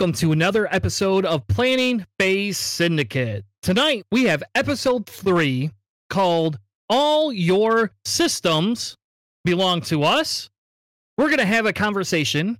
[0.00, 3.44] Welcome to another episode of Planning Phase Syndicate.
[3.60, 5.72] Tonight we have episode three
[6.08, 8.96] called All Your Systems
[9.44, 10.48] Belong to Us.
[11.18, 12.56] We're going to have a conversation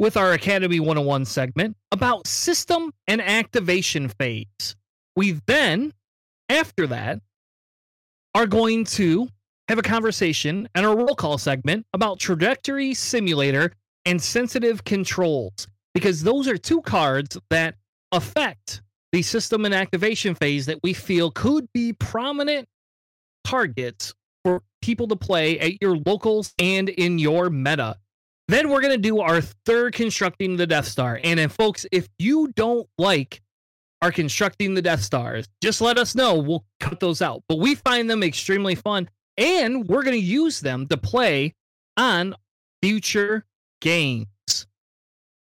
[0.00, 4.74] with our Academy 101 segment about system and activation phase.
[5.14, 5.92] We then,
[6.48, 7.20] after that,
[8.34, 9.28] are going to
[9.68, 13.74] have a conversation and a roll call segment about trajectory simulator
[14.04, 17.76] and sensitive controls because those are two cards that
[18.12, 22.68] affect the system and activation phase that we feel could be prominent
[23.44, 27.96] targets for people to play at your locals and in your meta.
[28.48, 31.20] Then we're going to do our third constructing the Death Star.
[31.22, 33.40] And then, folks, if you don't like
[34.02, 36.34] our constructing the Death Stars, just let us know.
[36.38, 37.42] We'll cut those out.
[37.48, 41.54] But we find them extremely fun and we're going to use them to play
[41.96, 42.34] on
[42.82, 43.44] future
[43.80, 44.26] games.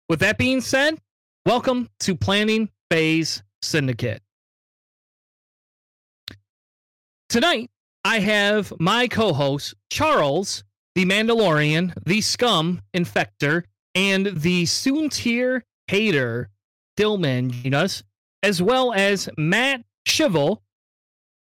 [0.09, 0.97] With that being said,
[1.45, 4.23] welcome to Planning Phase Syndicate.
[7.29, 7.69] Tonight,
[8.03, 10.63] I have my co host, Charles,
[10.95, 16.49] the Mandalorian, the Scum Infector, and the Soontir Hater,
[16.97, 18.01] Dillman, join us,
[18.41, 20.57] as well as Matt Shivel,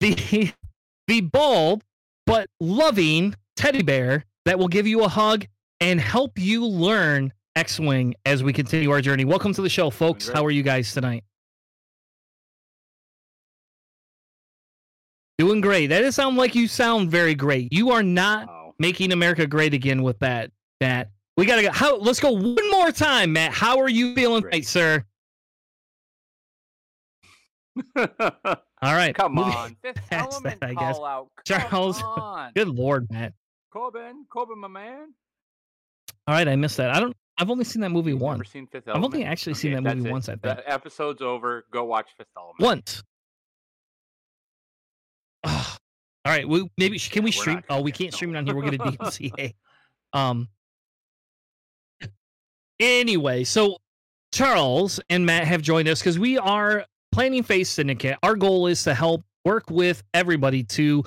[0.01, 0.53] the,
[1.07, 1.85] the bald
[2.27, 5.47] but loving teddy bear that will give you a hug
[5.79, 9.27] and help you learn X Wing as we continue our journey.
[9.27, 10.31] Welcome to the show, folks.
[10.31, 11.25] How are you guys tonight?
[15.39, 15.89] Doing great.
[15.89, 17.71] That does sound like you sound very great.
[17.71, 18.75] You are not wow.
[18.79, 20.51] making America great again with that,
[20.81, 21.11] Matt.
[21.37, 21.71] We gotta go.
[21.71, 21.99] How?
[21.99, 23.53] Let's go one more time, Matt.
[23.53, 25.05] How are you feeling tonight, sir?
[27.95, 28.05] All
[28.83, 29.15] right.
[29.15, 29.77] Come on.
[29.83, 30.97] Fifth element that, I guess.
[30.97, 31.29] Out.
[31.45, 32.03] Charles.
[32.55, 33.35] Good lord, Matt.
[33.71, 35.13] Corbin, Corbin, my man.
[36.27, 36.97] All right, I missed that.
[36.97, 37.15] I don't.
[37.41, 38.51] I've only seen that movie You've once.
[38.51, 39.05] Seen Fifth Element?
[39.05, 40.29] I've only actually okay, seen that movie once.
[40.29, 41.65] I think the episode's over.
[41.71, 43.03] Go watch Fifth Element once.
[45.45, 45.77] Oh.
[46.27, 47.63] All right, we, maybe can we stream?
[47.71, 48.55] Oh, we can't stream it on here.
[48.55, 49.55] We're gonna DMCA.
[50.13, 50.49] um.
[52.79, 53.79] Anyway, so
[54.31, 58.19] Charles and Matt have joined us because we are planning Phase Syndicate.
[58.23, 61.03] Our goal is to help work with everybody to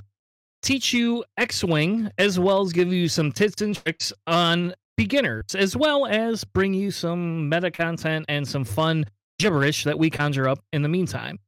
[0.64, 5.76] teach you X-wing as well as give you some tips and tricks on beginners, as
[5.76, 9.06] well as bring you some meta content and some fun
[9.40, 11.40] gibberish that we conjure up in the meantime.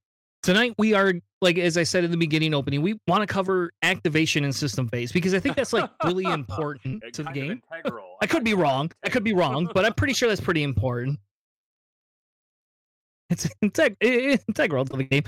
[0.44, 3.72] Tonight, we are, like, as I said in the beginning opening, we want to cover
[3.82, 7.62] activation and system phase because I think that's like really important to the game.
[8.22, 8.92] I could be wrong.
[9.04, 11.20] I could be wrong, but I'm pretty sure that's pretty important.
[13.32, 15.24] It's integ- integral to the game.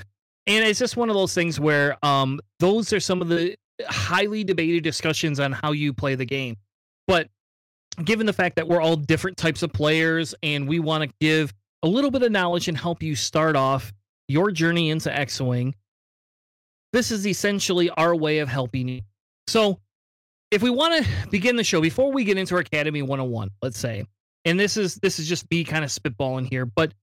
[0.46, 3.56] And it's just one of those things where um, those are some of the
[3.88, 6.58] highly debated discussions on how you play the game.
[7.08, 7.30] But
[8.04, 11.54] given the fact that we're all different types of players and we want to give
[11.84, 13.94] a little bit of knowledge and help you start off
[14.28, 15.74] your journey into X Wing,
[16.94, 19.02] this is essentially our way of helping you.
[19.48, 19.80] So,
[20.50, 24.06] if we want to begin the show before we get into Academy 101, let's say,
[24.46, 26.94] and this is this is just me kind of spitballing here, but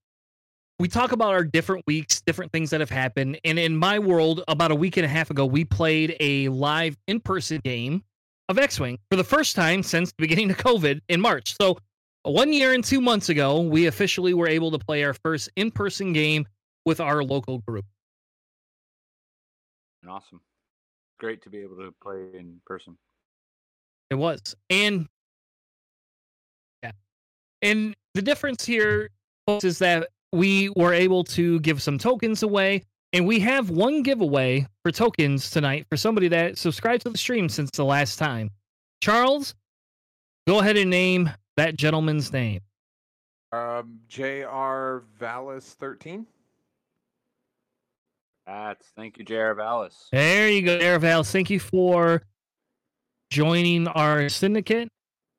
[0.78, 3.38] we talk about our different weeks, different things that have happened.
[3.44, 6.97] And in my world, about a week and a half ago, we played a live
[7.06, 8.03] in-person game
[8.49, 11.55] of X Wing for the first time since the beginning of COVID in March.
[11.60, 11.78] So,
[12.22, 15.70] one year and two months ago, we officially were able to play our first in
[15.70, 16.46] person game
[16.87, 17.85] with our local group.
[20.08, 20.41] Awesome.
[21.19, 22.96] Great to be able to play in person.
[24.11, 24.55] It was.
[24.70, 25.06] And
[26.82, 26.93] yeah.
[27.62, 29.11] And the difference here
[29.62, 32.82] is that we were able to give some tokens away
[33.14, 37.49] and we have one giveaway for tokens tonight for somebody that subscribed to the stream
[37.49, 38.50] since the last time.
[39.00, 39.55] Charles,
[40.49, 42.61] go ahead and name that gentleman's name.
[43.52, 45.05] Um, J.R.
[45.16, 46.26] Vallis 13.
[48.46, 49.55] That's thank you, J.R.
[49.55, 50.08] Vallis.
[50.10, 50.99] There you go, J.R.
[50.99, 51.31] Vallis.
[51.31, 52.22] Thank you for
[53.31, 54.88] joining our syndicate.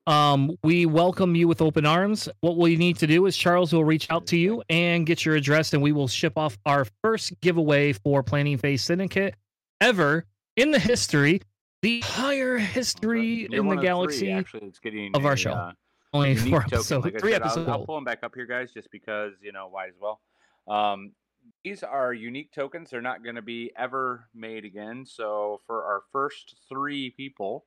[0.07, 2.29] Um, we welcome you with open arms.
[2.41, 5.35] What we need to do is Charles will reach out to you and get your
[5.35, 9.33] address, and we will ship off our first giveaway for Planning Phase Syndicate
[9.81, 10.25] ever
[10.55, 11.41] in the history,
[11.81, 15.51] the higher history in the galaxy three, actually, it's getting of our a, show.
[15.51, 15.71] Uh,
[16.13, 17.67] Only four episodes, like three said, episodes.
[17.67, 20.21] I'll, I'll, pull them back up here, guys, just because you know why as well.
[20.67, 21.13] Um,
[21.63, 25.03] these are unique tokens; they're not going to be ever made again.
[25.07, 27.65] So for our first three people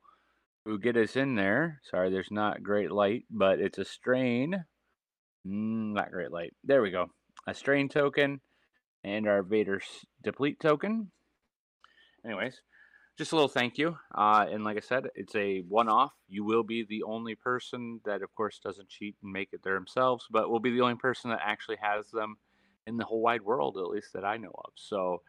[0.69, 1.81] who get us in there.
[1.89, 4.65] Sorry, there's not great light, but it's a strain.
[5.47, 6.53] Mm, not great light.
[6.63, 7.07] There we go.
[7.47, 8.39] A strain token
[9.03, 9.81] and our Vader
[10.23, 11.11] deplete token.
[12.23, 12.61] Anyways,
[13.17, 13.97] just a little thank you.
[14.13, 16.11] Uh, and like I said, it's a one-off.
[16.27, 19.73] You will be the only person that, of course, doesn't cheat and make it there
[19.73, 22.37] themselves, but will be the only person that actually has them
[22.85, 24.71] in the whole wide world, at least that I know of.
[24.75, 25.23] So,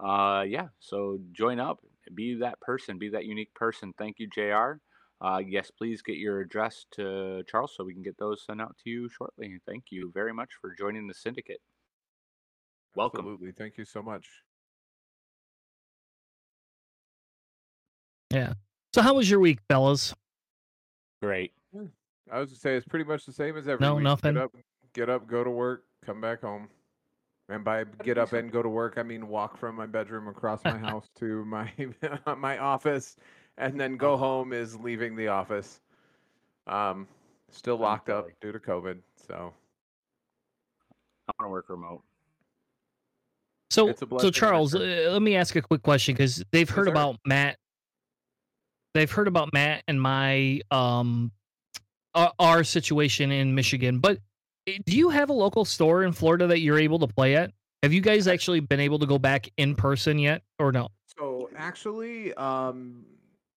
[0.00, 0.68] uh, yeah.
[0.80, 1.80] So join up,
[2.14, 3.92] be that person, be that unique person.
[3.98, 4.78] Thank you, Jr.
[5.20, 8.76] Uh, yes, please get your address to Charles so we can get those sent out
[8.82, 9.58] to you shortly.
[9.66, 11.60] Thank you very much for joining the syndicate.
[12.96, 13.20] Welcome.
[13.20, 13.52] Absolutely.
[13.52, 14.26] Thank you so much.
[18.30, 18.54] Yeah.
[18.94, 20.14] So how was your week, fellas?
[21.22, 21.52] Great.
[22.30, 24.04] I was to say it's pretty much the same as every No, week.
[24.04, 24.34] nothing?
[24.34, 24.52] Get up,
[24.94, 26.68] get up, go to work, come back home.
[27.48, 30.64] And by get up and go to work, I mean walk from my bedroom across
[30.64, 31.70] my house to my
[32.38, 33.16] my office,
[33.58, 35.80] and then go home is leaving the office.
[36.66, 37.08] Um,
[37.50, 38.98] still locked up due to COVID.
[39.26, 39.52] So
[41.28, 42.02] I want to work remote.
[43.70, 46.68] So, so blessing and a Charles, uh, let me ask a quick question because they've
[46.68, 46.92] heard sir.
[46.92, 47.56] about Matt.
[48.94, 51.32] They've heard about Matt and my um,
[52.14, 53.98] our, our situation in Michigan.
[53.98, 54.18] But
[54.66, 57.52] do you have a local store in Florida that you're able to play at?
[57.82, 60.88] Have you guys actually been able to go back in person yet, or no?
[61.18, 63.04] So actually, um,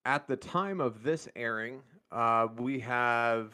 [0.05, 1.81] at the time of this airing,
[2.11, 3.53] uh, we have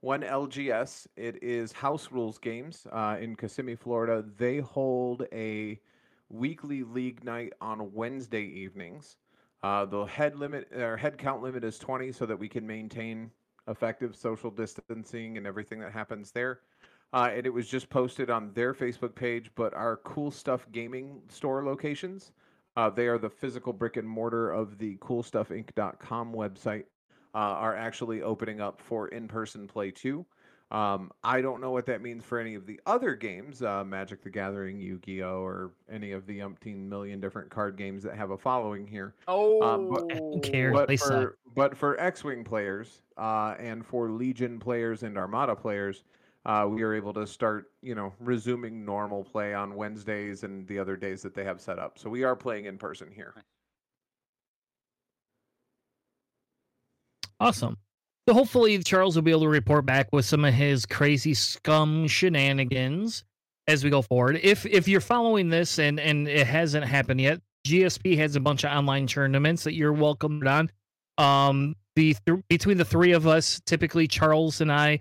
[0.00, 1.08] one LGS.
[1.16, 4.24] It is House Rules Games uh, in Kissimmee, Florida.
[4.36, 5.80] They hold a
[6.28, 9.16] weekly league night on Wednesday evenings.
[9.64, 13.30] Uh, the head limit or head count limit is 20 so that we can maintain
[13.66, 16.60] effective social distancing and everything that happens there.
[17.12, 21.20] Uh, and it was just posted on their Facebook page, but our cool stuff gaming
[21.28, 22.32] store locations
[22.76, 26.84] uh, they are the physical brick and mortar of the coolstuffinc.com website.
[27.36, 30.24] Uh, are actually opening up for in-person play too.
[30.70, 34.22] Um, I don't know what that means for any of the other games, uh, Magic
[34.22, 38.38] the Gathering, Yu-Gi-Oh, or any of the umpteen million different card games that have a
[38.38, 39.14] following here.
[39.26, 40.72] Oh, but- Who cares?
[40.74, 41.08] But They suck.
[41.10, 46.04] for but for X-wing players uh, and for Legion players and Armada players,
[46.46, 50.78] uh, we are able to start, you know, resuming normal play on Wednesdays and the
[50.78, 51.98] other days that they have set up.
[51.98, 53.34] So we are playing in person here.
[57.40, 57.78] Awesome.
[58.28, 62.06] So hopefully Charles will be able to report back with some of his crazy scum
[62.08, 63.24] shenanigans
[63.66, 64.40] as we go forward.
[64.42, 68.64] If if you're following this and and it hasn't happened yet, GSP has a bunch
[68.64, 70.70] of online tournaments that you're welcomed on.
[71.18, 75.00] Um, the th- between the three of us, typically Charles and I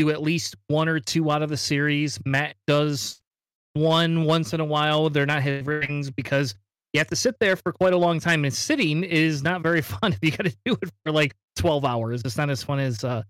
[0.00, 2.18] do at least one or two out of the series.
[2.24, 3.20] Matt does
[3.74, 5.10] one once in a while.
[5.10, 6.54] They're not his rings because
[6.92, 9.82] you have to sit there for quite a long time, and sitting is not very
[9.82, 12.22] fun if you got to do it for like 12 hours.
[12.24, 13.22] It's not as fun as uh,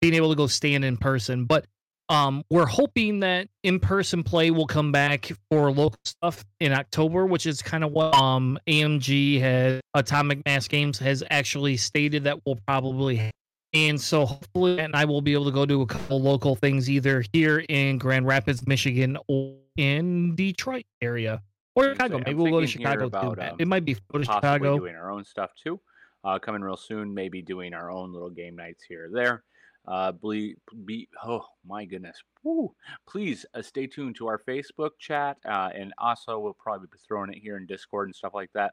[0.00, 1.44] being able to go stand in person.
[1.44, 1.66] But
[2.08, 7.26] um, we're hoping that in person play will come back for local stuff in October,
[7.26, 12.44] which is kind of what um, AMG has, Atomic Mass Games has actually stated that
[12.46, 13.30] will probably.
[13.76, 16.88] And so hopefully, and I will be able to go do a couple local things
[16.88, 21.42] either here in Grand Rapids, Michigan, or in Detroit area.
[21.74, 22.16] Or Chicago.
[22.16, 23.06] Maybe I'm we'll go to Chicago too.
[23.08, 23.52] about, Matt.
[23.52, 24.78] um, it might be go to Chicago.
[24.78, 25.78] doing our own stuff too.
[26.24, 29.44] Uh, coming real soon, maybe doing our own little game nights here or there.
[29.86, 30.54] Uh, ble-
[30.86, 32.16] be, oh my goodness.
[32.42, 32.74] Woo.
[33.06, 35.36] Please uh, stay tuned to our Facebook chat.
[35.44, 38.72] Uh, and also, we'll probably be throwing it here in Discord and stuff like that.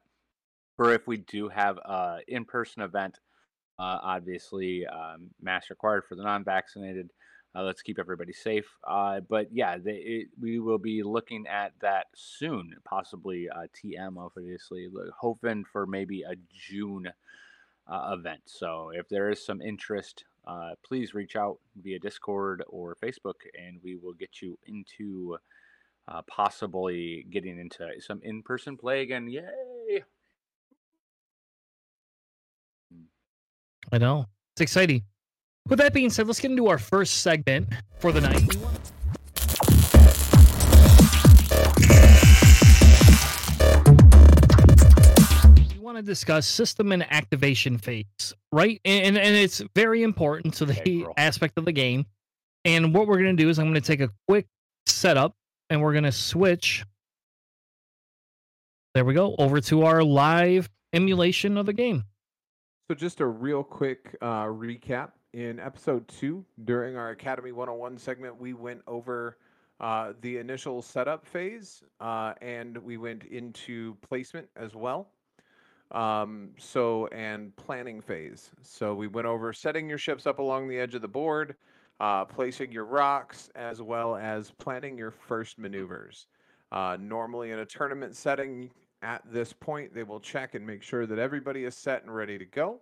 [0.77, 3.19] For if we do have a in person event,
[3.79, 5.29] uh, obviously, um,
[5.69, 7.09] required for the non vaccinated.
[7.55, 8.65] Uh, let's keep everybody safe.
[8.87, 14.17] Uh, but yeah, they, it, we will be looking at that soon, possibly uh, TM,
[14.17, 14.87] obviously,
[15.19, 17.07] hoping for maybe a June
[17.87, 18.41] uh, event.
[18.45, 23.79] So if there is some interest, uh, please reach out via Discord or Facebook, and
[23.83, 25.37] we will get you into
[26.27, 29.27] possibly getting into some in person play again.
[29.27, 29.43] Yay!
[33.93, 34.25] I know.
[34.55, 35.03] It's exciting.
[35.69, 37.69] With that being said, let's get into our first segment
[38.00, 38.41] for the night.
[38.41, 38.91] We want-
[45.97, 48.81] to discuss system and activation phase, right?
[48.83, 51.13] And and it's very important to the Integral.
[51.17, 52.07] aspect of the game.
[52.65, 54.47] And what we're going to do is I'm going to take a quick
[54.88, 55.35] setup
[55.69, 56.83] and we're going to switch.
[58.95, 62.05] There we go, over to our live emulation of the game.
[62.89, 65.11] So, just a real quick uh, recap.
[65.31, 69.37] In episode two, during our Academy 101 segment, we went over
[69.79, 75.07] uh, the initial setup phase uh, and we went into placement as well.
[75.91, 78.51] Um, so, and planning phase.
[78.63, 81.55] So, we went over setting your ships up along the edge of the board,
[82.01, 86.27] uh, placing your rocks, as well as planning your first maneuvers.
[86.73, 88.69] Uh, normally, in a tournament setting,
[89.03, 92.38] at this point, they will check and make sure that everybody is set and ready
[92.38, 92.79] to go.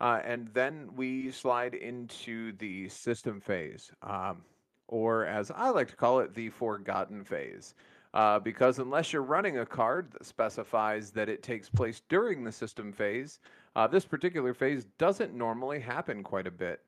[0.00, 4.42] Uh, and then we slide into the system phase, um,
[4.88, 7.74] or as I like to call it, the forgotten phase.
[8.14, 12.52] Uh, because unless you're running a card that specifies that it takes place during the
[12.52, 13.40] system phase,
[13.74, 16.80] uh, this particular phase doesn't normally happen quite a bit.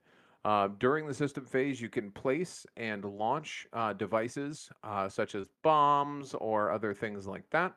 [0.44, 5.48] Uh, during the system phase, you can place and launch uh, devices uh, such as
[5.62, 7.74] bombs or other things like that.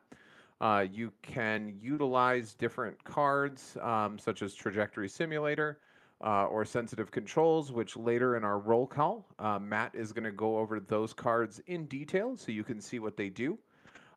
[0.62, 5.80] Uh, you can utilize different cards, um, such as Trajectory Simulator
[6.24, 10.30] uh, or Sensitive Controls, which later in our roll call, uh, Matt is going to
[10.30, 13.58] go over those cards in detail so you can see what they do.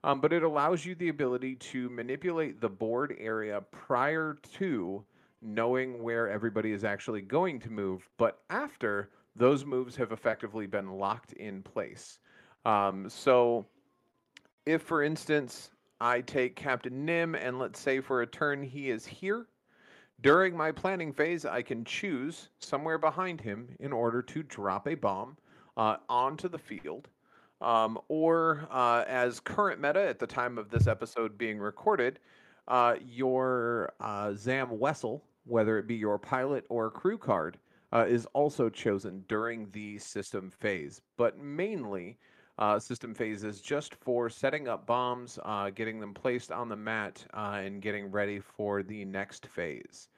[0.03, 5.03] Um, but it allows you the ability to manipulate the board area prior to
[5.41, 10.91] knowing where everybody is actually going to move, but after those moves have effectively been
[10.91, 12.19] locked in place.
[12.65, 13.65] Um, so,
[14.67, 15.71] if for instance,
[16.05, 19.47] I take Captain Nym and let's say for a turn he is here,
[20.21, 24.95] during my planning phase, I can choose somewhere behind him in order to drop a
[24.95, 25.37] bomb
[25.75, 27.09] uh, onto the field.
[27.61, 32.19] Um, or, uh, as current meta at the time of this episode being recorded,
[32.67, 37.57] uh, your uh, Zam Wesell whether it be your pilot or crew card,
[37.93, 41.01] uh, is also chosen during the system phase.
[41.17, 42.17] But mainly,
[42.57, 47.25] uh, system phases just for setting up bombs, uh, getting them placed on the mat,
[47.33, 50.09] uh, and getting ready for the next phase.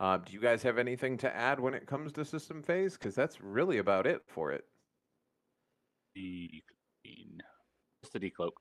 [0.00, 2.94] Uh, do you guys have anything to add when it comes to system phase?
[2.94, 4.64] Because that's really about it for it.
[6.14, 6.62] The
[8.02, 8.52] Just the decloak.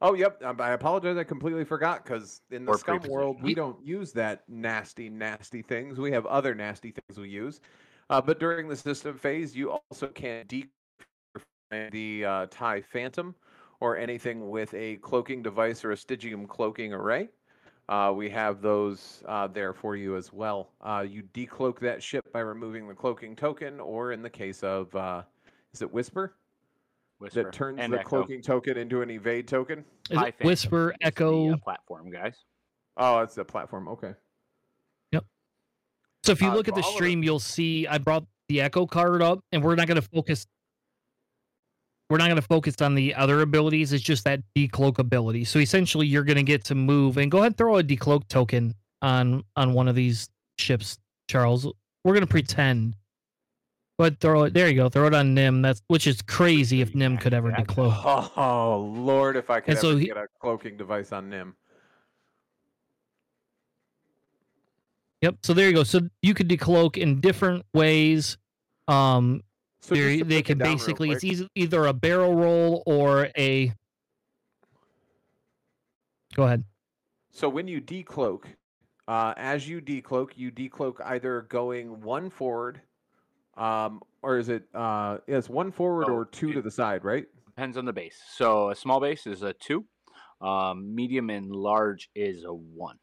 [0.00, 0.42] Oh, yep.
[0.42, 1.16] Um, I apologize.
[1.16, 5.62] I completely forgot because in the Or scum world, we don't use that nasty, nasty
[5.62, 5.98] things.
[5.98, 7.60] We have other nasty things we use.
[8.10, 10.66] Uh, but during the system phase, you also can de
[11.92, 13.34] the uh, TIE Phantom
[13.80, 17.28] or anything with a cloaking device or a Stygium cloaking array.
[17.88, 20.70] Uh, we have those uh, there for you as well.
[20.80, 24.94] Uh, you decloak that ship by removing the cloaking token, or in the case of,
[24.96, 25.22] uh,
[25.74, 26.34] is it Whisper?
[27.18, 28.08] Whisper That turns and the Echo.
[28.08, 29.80] cloaking token into an evade token?
[30.10, 31.52] Is it Phantom Whisper, is the, Echo.
[31.52, 32.36] uh, platform, guys.
[32.96, 33.88] Oh, it's a platform.
[33.88, 34.14] Okay.
[35.12, 35.24] Yep.
[36.22, 38.24] So if you Uh, look at the all of it- stream, you'll see I brought
[38.48, 40.46] the Echo card up, and we're not going to focus.
[42.14, 43.92] We're not going to focus on the other abilities.
[43.92, 45.42] It's just that decloak ability.
[45.46, 48.28] So essentially, you're going to get to move and go ahead and throw a decloak
[48.28, 51.66] token on on one of these ships, Charles.
[52.04, 52.94] We're going to pretend.
[53.98, 54.54] But throw it.
[54.54, 54.88] There you go.
[54.88, 55.60] Throw it on Nym.
[55.60, 58.30] That's which is crazy if Nym could ever decloak.
[58.36, 61.56] Oh Lord, if I could so he- get a cloaking device on Nym.
[65.20, 65.38] Yep.
[65.42, 65.82] So there you go.
[65.82, 68.38] So you could decloak in different ways.
[68.86, 69.42] Um,
[69.84, 73.70] So They're- they it can basically it's easy, either a barrel roll or a
[76.34, 76.64] go ahead
[77.32, 78.46] So when you decloak,
[79.08, 82.80] uh, as you decloak, you decloak either going one forward,
[83.58, 84.64] um, or is it?
[84.72, 87.26] Uh, yes, one forward Oh, or two to the side, right?
[87.44, 88.22] Depends on the base.
[88.30, 89.84] So a small base is a two.
[90.40, 92.98] Um, medium and large is a one.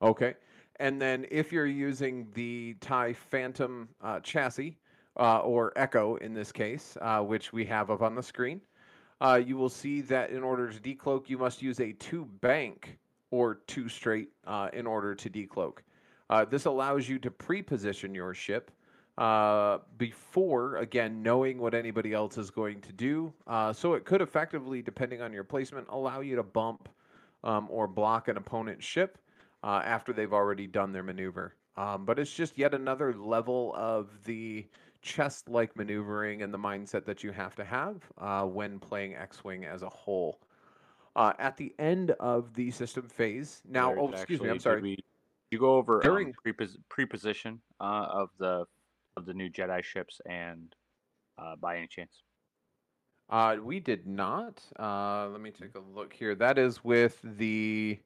[0.00, 0.36] Okay.
[0.76, 4.78] And then if you're using the TIE Phantom uh, chassis,
[5.18, 8.60] uh, or Echo in this case, uh, which we have up on the screen,
[9.20, 12.98] uh, you will see that in order to decloak, you must use a two bank
[13.30, 15.78] or two straight uh, in order to decloak.
[16.30, 18.70] Uh, this allows you to pre position your ship
[19.16, 23.32] uh, before, again, knowing what anybody else is going to do.
[23.72, 26.88] So it could effectively, depending on your placement, allow you to bump
[27.42, 29.18] um, or block an opponent's ship
[29.64, 31.54] after they've already done their maneuver.
[31.78, 34.66] Um, but it's just yet another level of the
[35.02, 39.44] chess like maneuvering and the mindset that you have to have uh, when playing X
[39.44, 40.40] Wing as a whole.
[41.16, 44.82] Uh, at the end of the system phase, now, There's oh, excuse me, I'm sorry.
[44.82, 45.04] we-
[45.50, 48.66] you go over During- um, prepos- preposition uh, of the
[49.16, 50.74] of the new Jedi ships and
[51.38, 52.22] uh, by any chance?
[53.30, 54.62] Uh, we did not.
[54.78, 56.34] Uh, let me take a look here.
[56.34, 57.98] That is with the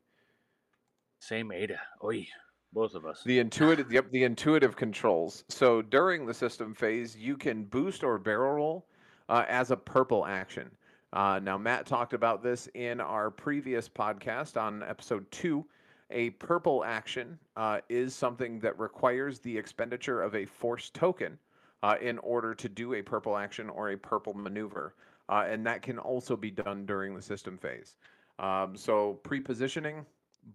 [1.20, 1.80] Same Ada.
[2.04, 2.26] Oi,
[2.73, 3.23] both of us.
[3.25, 5.45] The intuitive, yep, the intuitive controls.
[5.49, 8.87] So during the system phase, you can boost or barrel roll
[9.29, 10.71] uh, as a purple action.
[11.12, 15.64] Uh, now, Matt talked about this in our previous podcast on episode two.
[16.11, 21.38] A purple action uh, is something that requires the expenditure of a force token
[21.83, 24.95] uh, in order to do a purple action or a purple maneuver.
[25.29, 27.97] Uh, and that can also be done during the system phase.
[28.38, 30.05] Um, so, pre positioning,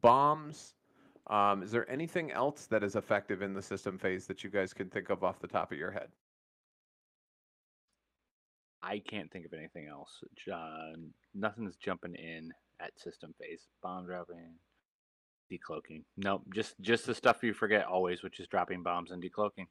[0.02, 0.74] bombs,
[1.30, 4.74] um, is there anything else that is effective in the system phase that you guys
[4.74, 6.10] can think of off the top of your head?
[8.82, 10.12] I can't think of anything else.
[10.36, 10.94] J- Uh,
[11.34, 13.68] nothing's jumping in at system phase.
[13.82, 14.56] Bomb dropping,
[15.52, 16.04] decloaking.
[16.16, 19.68] Nope, just just the stuff you forget always, which is dropping bombs and decloaking.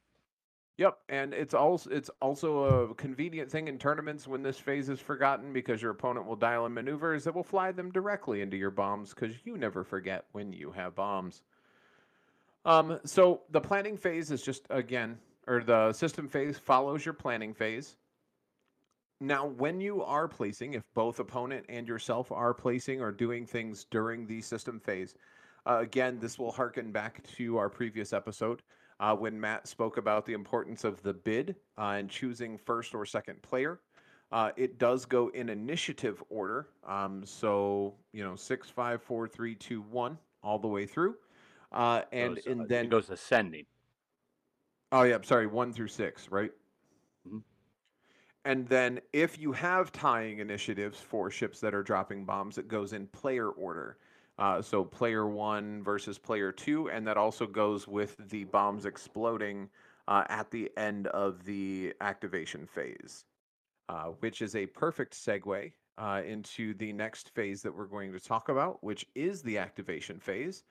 [0.79, 5.01] Yep, and it's also it's also a convenient thing in tournaments when this phase is
[5.01, 8.71] forgotten because your opponent will dial in maneuvers that will fly them directly into your
[8.71, 11.43] bombs because you never forget when you have bombs.
[12.67, 15.17] Um, so the planning phase is just again,
[15.47, 17.97] or the system phase follows your planning phase.
[19.19, 23.87] Now, when you are placing, if both opponent and yourself are placing or doing things
[23.91, 25.15] during the system phase,
[25.67, 28.61] uh, again, this will harken back to our previous episode
[29.01, 33.05] uh, when Matt spoke about the importance of the bid uh, and choosing first or
[33.07, 33.81] second player.
[34.33, 36.69] Uh, it does go in initiative order.
[36.85, 41.17] Um, so, you know, six, five, four, three, two, one, all the way through.
[41.71, 43.67] Uh, and, Goes, and uh, then, it goes ascending.
[44.93, 46.53] oh, yeah, sorry, one through six, right?
[47.29, 47.43] Mhm.
[48.45, 52.93] And then if you have tying initiatives for ships that are dropping bombs, it goes
[52.93, 53.99] in player order.
[54.39, 59.69] Uh, so player one versus player two, and that also goes with the bombs exploding
[60.09, 63.25] uh, at the end of the activation phase,
[63.89, 68.21] uh, which is a perfect segue uh, into the next phase that we're going to
[68.21, 70.65] talk about, which is the activation phase.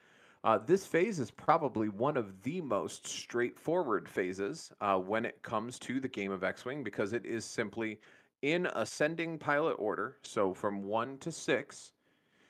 [0.44, 5.76] Uh, this phase is probably one of the most straightforward phases uh, when it comes
[5.76, 7.98] to the game of X Wing because it is simply
[8.42, 10.18] in ascending pilot order.
[10.22, 11.92] So from one to six,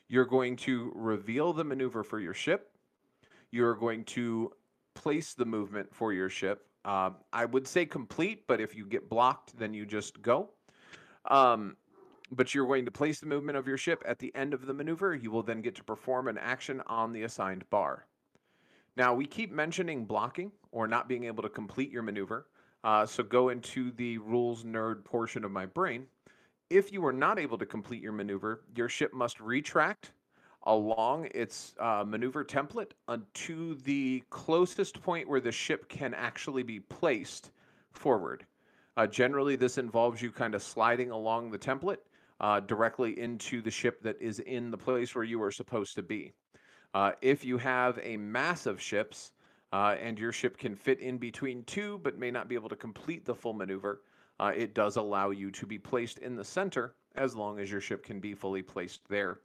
[0.09, 2.71] you're going to reveal the maneuver for your ship.
[3.51, 4.53] You're going to
[4.95, 6.67] place the movement for your ship.
[6.85, 10.51] Um, I would say complete, but if you get blocked, then you just go.
[11.29, 11.77] Um,
[12.31, 14.75] but you're going to place the movement of your ship at the end of the
[14.75, 15.15] maneuver.
[15.15, 18.07] You will then get to perform an action on the assigned bar.
[18.97, 22.47] Now, we keep mentioning blocking or not being able to complete your maneuver.
[22.83, 26.07] Uh, so go into the rules nerd portion of my brain.
[26.69, 30.11] If you are not able to complete your maneuver, your ship must retract
[30.65, 36.81] along its uh, maneuver template unto the closest point where the ship can actually be
[36.81, 37.53] placed
[37.93, 38.45] forward.
[38.97, 41.99] Uh, generally, this involves you kind of sliding along the template
[42.41, 46.03] uh, directly into the ship that is in the place where you are supposed to
[46.03, 46.33] be.
[46.95, 49.31] Uh, if you have a mass of ships
[49.73, 52.77] uh, and your ship can fit in between two but may not be able to
[52.77, 54.01] complete the full maneuver,
[54.41, 57.81] uh, it does allow you to be placed in the center as long as your
[57.81, 59.41] ship can be fully placed there.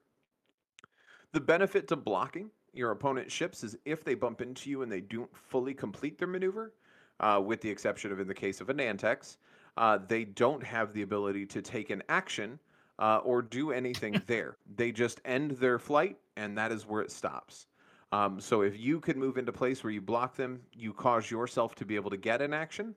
[1.32, 5.02] The benefit to blocking your opponent's ships is if they bump into you and they
[5.02, 6.74] don't fully complete their maneuver,
[7.20, 9.38] uh, with the exception of in the case of a Nantex,
[9.78, 12.60] uh, they don't have the ability to take an action
[13.00, 14.58] uh, or do anything there.
[14.76, 17.68] They just end their flight, and that is where it stops.
[18.12, 21.76] Um, so if you can move into place where you block them, you cause yourself
[21.76, 22.94] to be able to get an action,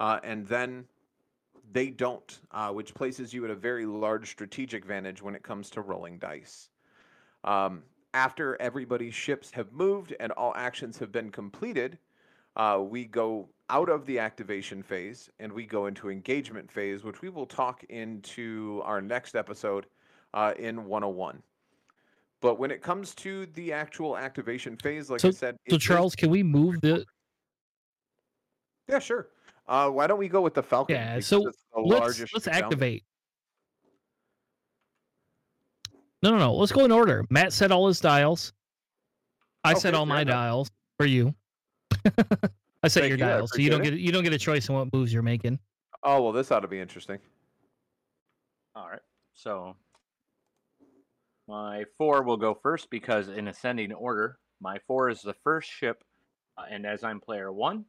[0.00, 0.84] uh, and then
[1.72, 5.70] they don't, uh, which places you at a very large strategic advantage when it comes
[5.70, 6.70] to rolling dice.
[7.44, 11.98] Um, after everybody's ships have moved and all actions have been completed,
[12.56, 17.22] uh, we go out of the activation phase and we go into engagement phase, which
[17.22, 19.86] we will talk into our next episode
[20.34, 21.40] uh, in 101.
[22.40, 26.16] But when it comes to the actual activation phase, like I said, So is- Charles,
[26.16, 27.04] can we move the
[28.88, 29.28] yeah, sure.
[29.68, 30.96] Uh, why don't we go with the Falcon?
[30.96, 33.04] Yeah, so the let's largest let's ship activate.
[36.22, 36.54] No, no, no.
[36.54, 37.24] Let's go in order.
[37.30, 38.52] Matt said all his dials.
[39.64, 40.34] I said Okay, all my enough.
[40.34, 41.34] dials for you.
[42.82, 44.38] I set Thank your you, dials, so you don't appreciate get you don't get a
[44.38, 45.58] choice in what moves you're making.
[46.02, 47.18] Oh well, this ought to be interesting.
[48.74, 49.00] All right.
[49.34, 49.76] So
[51.46, 56.02] my four will go first because in ascending order, my four is the first ship,
[56.56, 57.84] uh, and as I'm player one,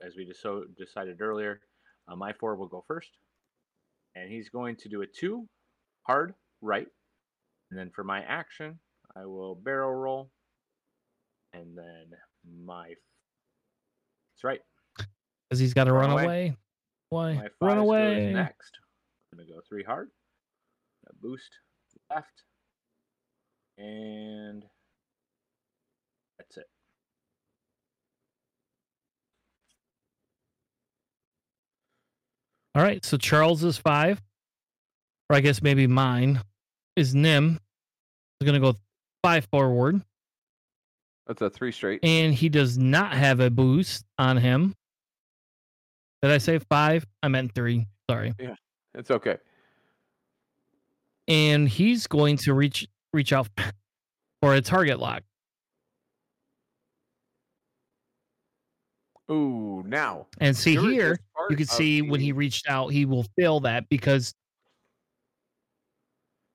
[0.00, 1.60] as we just so decided earlier,
[2.08, 3.10] uh, my four will go first,
[4.14, 5.46] and he's going to do a two,
[6.02, 6.88] hard right,
[7.70, 8.78] and then for my action,
[9.16, 10.30] I will barrel roll,
[11.52, 12.06] and then
[12.64, 12.94] my
[14.40, 14.60] that's right.
[14.96, 16.56] Because he's got to Run run away.
[17.10, 17.48] Why?
[17.60, 18.32] Run away.
[18.32, 18.78] next.
[19.32, 20.10] I'm gonna go three hard.
[21.08, 21.50] A boost
[22.08, 22.44] left.
[23.76, 24.64] And
[26.38, 26.66] that's it.
[32.74, 33.04] All right.
[33.04, 34.20] So Charles is five,
[35.28, 36.40] or I guess maybe mine
[36.96, 37.58] is Nym.
[38.40, 38.78] Is going to go
[39.22, 40.00] five forward,
[41.26, 42.00] That's a three straight.
[42.02, 44.74] and he does not have a boost on him.
[46.22, 47.06] Did I say five?
[47.22, 47.86] I meant three.
[48.10, 48.34] Sorry.
[48.40, 48.54] Yeah,
[48.94, 49.36] it's okay.
[51.28, 53.48] and he's going to reach reach out
[54.42, 55.22] for a target lock.
[59.30, 63.60] Ooh, now And see here, you can see when he reached out, he will fail
[63.60, 64.34] that because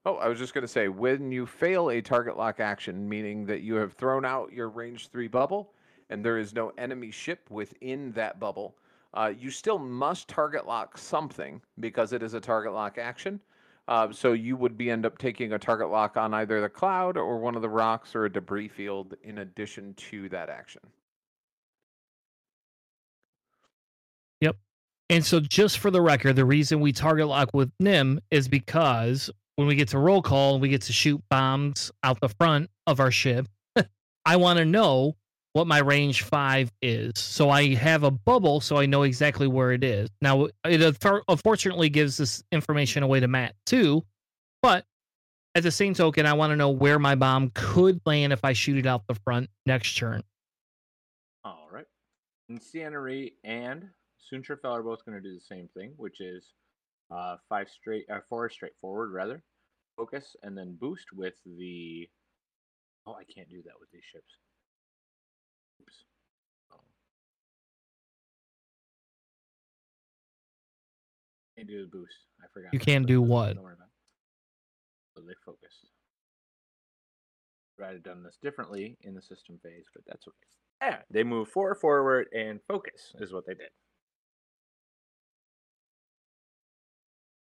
[0.07, 3.43] Oh, I was just going to say when you fail a target lock action, meaning
[3.47, 5.73] that you have thrown out your range three bubble
[6.11, 8.75] and there is no enemy ship within that bubble,
[9.15, 13.39] uh, you still must target lock something because it is a target lock action.
[13.88, 17.17] Uh, so you would be end up taking a target lock on either the cloud
[17.17, 20.81] or one of the rocks or a debris field in addition to that action.
[24.41, 24.55] Yep.
[25.09, 29.29] And so, just for the record, the reason we target lock with Nym is because
[29.55, 32.69] when we get to roll call and we get to shoot bombs out the front
[32.87, 33.47] of our ship,
[34.25, 35.15] I want to know
[35.53, 37.13] what my range five is.
[37.15, 40.09] So I have a bubble so I know exactly where it is.
[40.21, 40.97] Now, it
[41.29, 44.03] unfortunately gives this information away to Matt too,
[44.61, 44.83] but
[45.55, 48.51] at the same token, I want to know where my bomb could land if I
[48.51, 50.21] shoot it out the front next turn.
[51.45, 51.85] All right.
[52.51, 53.87] Ciena Ree and
[54.31, 56.53] Soontir Fel are both going to do the same thing, which is
[57.11, 59.43] uh, five straight, uh, four straight forward rather,
[59.97, 62.07] focus, and then boost with the.
[63.07, 64.25] Oh, I can't do that with these ships.
[65.81, 65.93] Oops.
[66.73, 66.79] Oh.
[71.55, 72.15] Can't do the boost.
[72.43, 72.73] I forgot.
[72.73, 73.55] You can't do what?
[73.55, 75.19] Don't worry about it.
[75.19, 75.73] So they focus.
[77.83, 80.47] I'd have done this differently in the system phase, but that's okay.
[80.81, 83.69] Yeah, they move four forward and focus is what they did.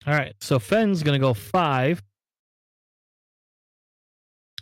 [0.09, 2.03] All right, so Fenn's gonna go five.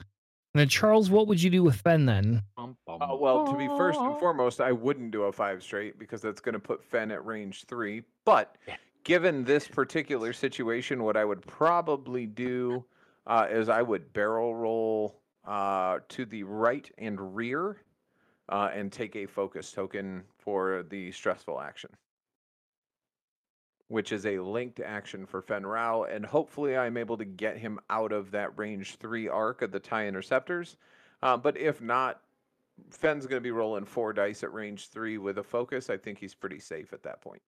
[0.00, 2.42] And then Charles, what would you do with Fenn then?
[2.58, 6.40] Uh, well, to be first and foremost, I wouldn't do a five straight because that's
[6.40, 8.02] going to put Fenn at range three.
[8.24, 8.56] But
[9.04, 12.84] given this particular situation, what I would probably do
[13.26, 17.82] uh, is I would barrel roll uh, to the right and rear
[18.48, 21.90] uh, and take a focus token for the stressful action
[23.88, 27.78] which is a linked action for Fenn Rau, and hopefully I'm able to get him
[27.88, 30.76] out of that range three arc of the tie interceptors.
[31.22, 32.20] Uh, but if not,
[32.90, 35.88] Fenn's going to be rolling four dice at range three with a focus.
[35.88, 37.42] I think he's pretty safe at that point.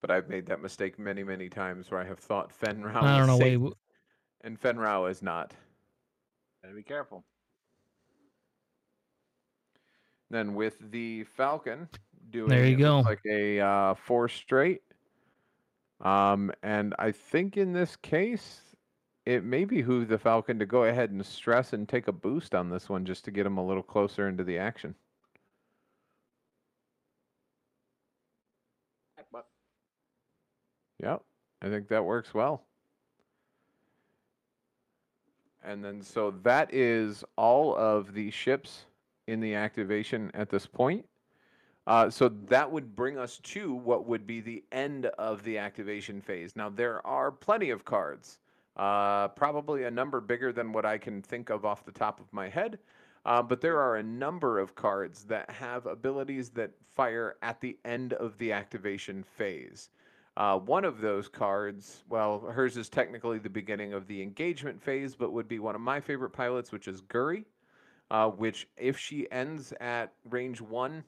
[0.00, 3.18] But I've made that mistake many, many times where I have thought Fenn Rau I
[3.18, 3.38] don't know.
[3.38, 3.72] safe, Wait,
[4.42, 5.52] and Fenn Rau is not.
[6.62, 7.24] Gotta be careful.
[10.30, 11.88] Then with the Falcon,
[12.30, 13.00] doing There you go.
[13.00, 14.82] like a uh, four straight.
[16.00, 18.62] Um, and I think in this case,
[19.26, 22.70] it may behoove the Falcon to go ahead and stress and take a boost on
[22.70, 24.94] this one just to get him a little closer into the action.
[31.02, 31.22] Yep,
[31.62, 32.62] I think that works well.
[35.62, 38.86] And then so that is all of the ships
[39.26, 41.06] in the activation at this point.
[41.86, 46.20] Uh, so that would bring us to what would be the end of the activation
[46.20, 46.54] phase.
[46.54, 48.38] Now there are plenty of cards,
[48.76, 52.32] uh, probably a number bigger than what I can think of off the top of
[52.32, 52.78] my head.
[53.26, 57.76] Uh, but there are a number of cards that have abilities that fire at the
[57.84, 59.90] end of the activation phase.
[60.36, 65.14] Uh, one of those cards, well, hers is technically the beginning of the engagement phase,
[65.14, 67.44] but would be one of my favorite pilots, which is Guri,
[68.10, 71.04] uh, which, if she ends at range one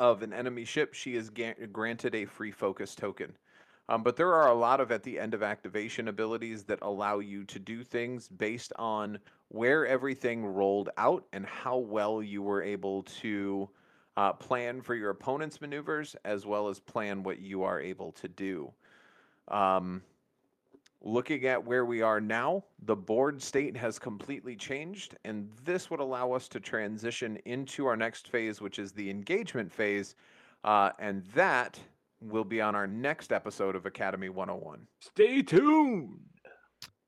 [0.00, 3.36] of an enemy ship, she is ga- granted a free focus token.
[3.90, 7.18] Um, but there are a lot of at the end of activation abilities that allow
[7.18, 12.62] you to do things based on where everything rolled out and how well you were
[12.62, 13.68] able to
[14.16, 18.28] uh, plan for your opponent's maneuvers as well as plan what you are able to
[18.28, 18.72] do.
[19.48, 20.02] Um,
[21.02, 26.00] looking at where we are now, the board state has completely changed, and this would
[26.00, 30.14] allow us to transition into our next phase, which is the engagement phase.
[30.64, 31.78] Uh, and that
[32.20, 34.86] will be on our next episode of Academy 101.
[35.00, 36.20] stay tuned.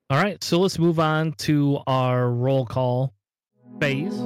[0.08, 3.14] All right, so let's move on to our roll call
[3.78, 4.18] phase.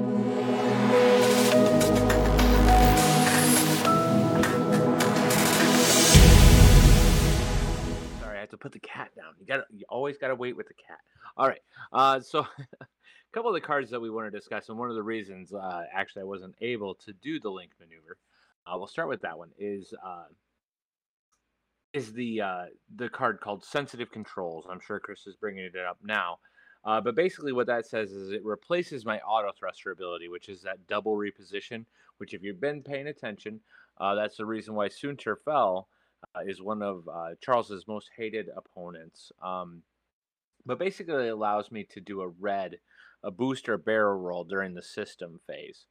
[8.47, 9.35] Have to put the cat down.
[9.41, 11.01] You got you always got to wait with the cat.
[11.37, 11.63] All right.
[11.93, 12.47] Uh, so
[12.81, 12.87] a
[13.33, 15.83] couple of the cards that we want to discuss, and one of the reasons uh,
[15.93, 18.19] actually I wasn't able to do the link maneuver.
[18.65, 19.49] Uh, we'll start with that one.
[19.59, 20.27] Is uh,
[21.93, 24.65] is the uh, the card called Sensitive Controls?
[24.71, 26.39] I'm sure Chris is bringing it up now.
[26.85, 30.63] Uh, but basically, what that says is it replaces my auto thruster ability, which is
[30.63, 31.85] that double reposition.
[32.19, 33.59] Which, if you've been paying attention,
[33.99, 35.89] uh, that's the reason why Soontir Fel
[36.47, 39.33] is one of uh, Charles's most hated opponents.
[39.43, 39.83] Um,
[40.65, 42.79] but basically, it allows me to do a red,
[43.23, 45.87] a booster barrel roll during the system phase.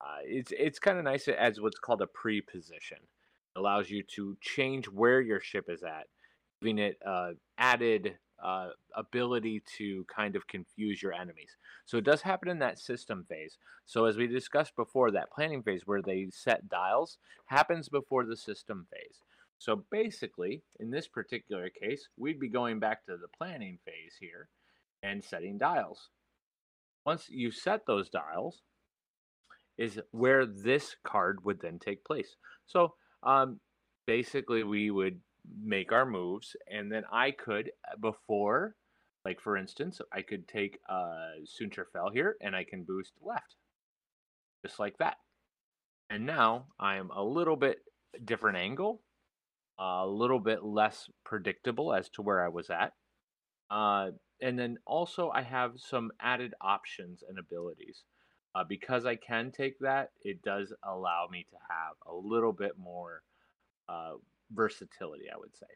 [0.00, 1.28] Uh, it's it's kind of nice.
[1.28, 2.98] It adds what's called a pre-position.
[3.56, 6.06] It allows you to change where your ship is at.
[6.60, 11.56] giving it uh, added uh, ability to kind of confuse your enemies.
[11.86, 13.58] So it does happen in that system phase.
[13.86, 18.36] So as we discussed before, that planning phase where they set dials happens before the
[18.36, 19.22] system phase.
[19.58, 24.48] So basically, in this particular case, we'd be going back to the planning phase here
[25.02, 26.10] and setting dials.
[27.04, 28.62] Once you set those dials,
[29.78, 32.36] is where this card would then take place.
[32.66, 33.60] So um,
[34.06, 35.20] basically, we would
[35.62, 38.74] make our moves, and then I could uh, before,
[39.24, 43.54] like for instance, I could take uh, Soontir Fel here, and I can boost left,
[44.66, 45.16] just like that.
[46.10, 47.78] And now I am a little bit
[48.24, 49.00] different angle,
[49.78, 52.94] a little bit less predictable as to where I was at.
[53.70, 54.10] Uh,
[54.40, 58.04] and then also I have some added options and abilities.
[58.54, 62.72] Uh, because I can take that, it does allow me to have a little bit
[62.78, 63.22] more
[63.88, 64.14] uh,
[64.52, 65.66] versatility, I would say.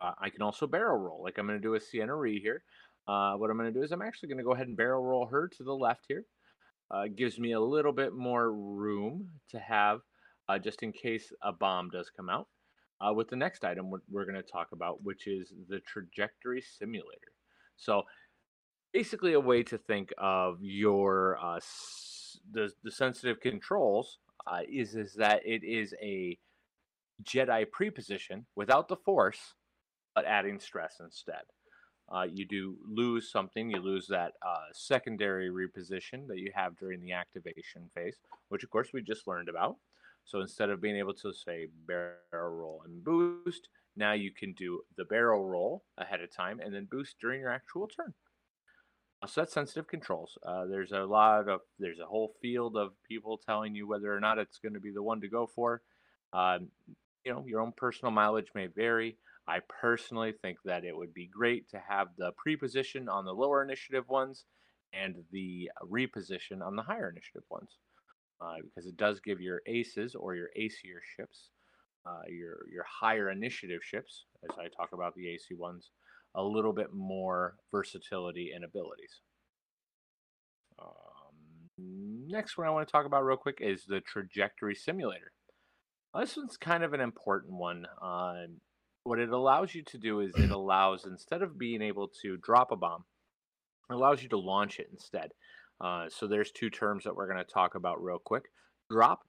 [0.00, 2.62] Uh, I can also barrel roll, like I'm going to do a Ciena Ree here.
[3.06, 5.02] Uh, what I'm going to do is I'm actually going to go ahead and barrel
[5.02, 6.24] roll her to the left here.
[6.90, 10.00] Uh, gives me a little bit more room to have
[10.62, 12.48] just in case a bomb does come out.
[13.00, 16.62] Uh, with the next item we're, we're going to talk about, which is the trajectory
[16.62, 17.32] simulator.
[17.76, 18.02] So,
[18.92, 24.94] basically, a way to think of your uh, s- the the sensitive controls uh, is
[24.96, 26.38] is that it is a
[27.24, 29.54] Jedi preposition without the Force,
[30.14, 31.42] but adding stress instead.
[32.12, 33.70] Uh, you do lose something.
[33.70, 38.16] You lose that uh, secondary reposition that you have during the activation phase,
[38.48, 39.76] which of course we just learned about.
[40.24, 44.80] So instead of being able to say barrel roll and boost, now you can do
[44.96, 48.14] the barrel roll ahead of time and then boost during your actual turn.
[49.22, 50.38] Uh, So that's sensitive controls.
[50.46, 54.20] Uh, there's a lot of there's a whole field of people telling you whether or
[54.20, 55.82] not it's going to be the one to go for.
[56.32, 56.68] Um,
[57.24, 59.18] you know, your own personal mileage may vary.
[59.46, 63.62] I personally think that it would be great to have the preposition on the lower
[63.62, 64.44] initiative ones
[64.92, 67.78] and the reposition on the higher initiative ones,
[68.40, 71.50] uh, because it does give your aces or your ACer ships,
[72.06, 75.90] uh, your your higher initiative ships, as I talk about the AC ones,
[76.34, 79.20] a little bit more versatility and abilities.
[80.78, 85.32] Um, next one I want to talk about real quick is the trajectory simulator.
[86.14, 87.86] Uh, This one's kind of an important one.
[88.02, 88.60] Um,
[89.04, 92.70] what it allows you to do is it allows, instead of being able to drop
[92.72, 93.04] a bomb,
[93.90, 95.32] it allows you to launch it instead.
[95.80, 98.44] Uh, so there's two terms that we're going to talk about real quick.
[98.90, 99.20] Drop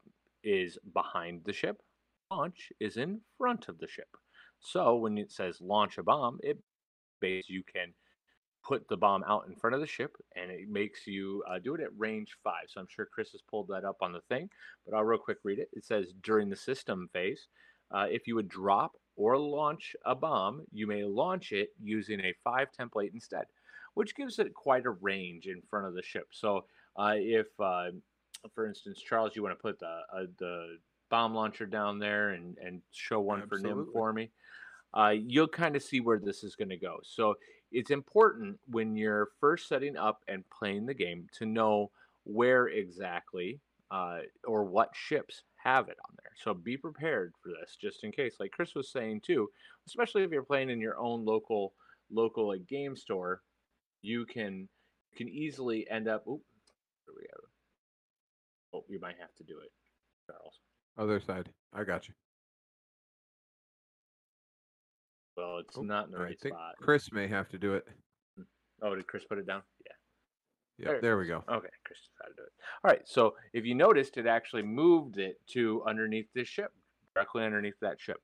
[0.43, 1.77] is behind the ship.
[2.29, 4.07] Launch is in front of the ship.
[4.59, 6.57] So when it says launch a bomb, it
[7.19, 7.93] base you can
[8.63, 11.73] put the bomb out in front of the ship and it makes you uh, do
[11.75, 12.65] it at range five.
[12.67, 14.49] So I'm sure Chris has pulled that up on the thing,
[14.85, 15.69] but I'll real quick read it.
[15.73, 17.47] It says during the system phase,
[17.91, 22.33] uh, if you would drop or launch a bomb, you may launch it using a
[22.43, 23.45] five template instead,
[23.93, 26.27] which gives it quite a range in front of the ship.
[26.31, 26.65] So
[26.97, 27.91] uh, if, uh,
[28.53, 30.77] for instance, Charles, you want to put the uh, the
[31.09, 34.31] bomb launcher down there and and show one for Nym for me,
[34.93, 36.99] uh, you'll kind of see where this is going to go.
[37.03, 37.35] So
[37.71, 41.91] it's important when you're first setting up and playing the game to know
[42.23, 43.59] where exactly
[43.91, 46.31] uh, or what ships have it on there.
[46.43, 48.35] So be prepared for this, just in case.
[48.39, 49.49] Like Chris was saying too,
[49.87, 51.73] especially if you're playing in your own local
[52.11, 53.41] local like game store,
[54.01, 54.67] you can
[55.11, 56.23] you can easily end up.
[56.27, 56.41] Oop,
[57.05, 58.77] here we go.
[58.79, 59.71] Oh, you might have to do it,
[60.27, 60.59] Charles.
[60.97, 61.49] Other side.
[61.73, 62.13] I got you.
[65.37, 66.75] Well, it's Oh, not in the I right think spot.
[66.81, 67.87] Chris may have to do it.
[68.81, 69.61] Oh, did Chris put it down?
[69.85, 69.91] Yeah.
[70.77, 71.43] Yep, There there we go.
[71.49, 72.51] Okay, Chris decided to do it.
[72.83, 76.71] All right, so if you noticed, it actually moved it to underneath this ship,
[77.13, 78.17] directly underneath that ship.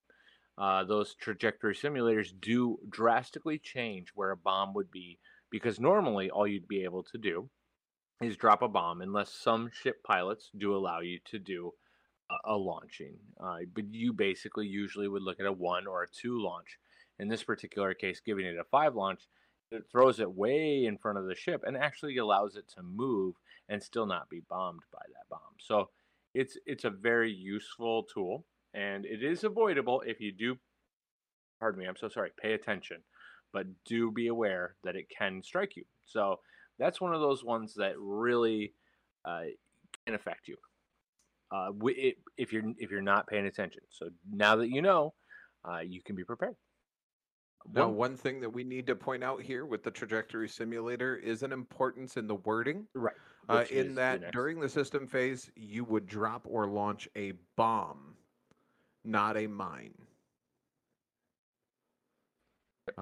[0.57, 5.19] Uh, those trajectory simulators do drastically change where a bomb would be
[5.51, 7.49] because normally all you'd be able to do
[8.21, 11.71] is drop a bomb unless some ship pilots do allow you to do
[12.31, 13.15] a, a launching.
[13.39, 16.77] Uh, but you basically usually would look at a one or a two launch.
[17.19, 19.21] In this particular case, giving it a five launch,
[19.71, 23.35] it throws it way in front of the ship and actually allows it to move
[23.69, 25.55] and still not be bombed by that bomb.
[25.59, 25.89] So
[26.33, 30.57] it's it's a very useful tool and it is avoidable if you do
[31.59, 32.97] pardon me, I'm so sorry, pay attention,
[33.57, 35.83] but do be aware that it can strike you.
[36.05, 36.39] So
[36.77, 38.73] that's one of those ones that really
[39.25, 39.45] uh,
[40.05, 40.57] can affect you.
[41.51, 43.81] Uh, it, if you're if you're not paying attention.
[43.89, 45.15] So now that you know,
[45.67, 46.55] uh, you can be prepared.
[47.73, 51.41] Now, One- thing that we need to point out here with the trajectory simulator is
[51.41, 52.85] an importance in the wording.
[52.93, 53.15] right.
[53.49, 58.15] Uh, in that next- during the system phase, you would drop or launch a bomb,
[59.03, 60.06] not a mine.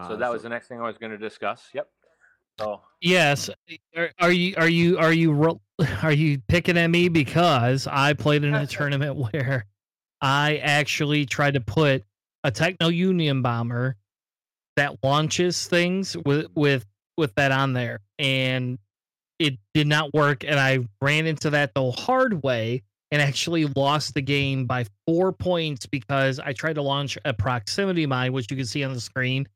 [0.08, 1.70] So that was the next thing I was going to discuss.
[1.74, 1.90] Yep.
[2.60, 3.50] So Yes.
[3.96, 5.60] Are, are you are you are you
[6.04, 9.66] are you picking at me because I played in a tournament where
[10.22, 12.04] I actually tried to put
[12.44, 13.96] a Techno Union bomber
[14.76, 16.86] that launches things with with
[17.18, 18.78] with that on there and
[19.40, 24.14] it did not work and I ran into that the hard way and actually lost
[24.14, 28.58] the game by 4 points because I tried to launch a proximity mine which you
[28.58, 29.48] can see on the screen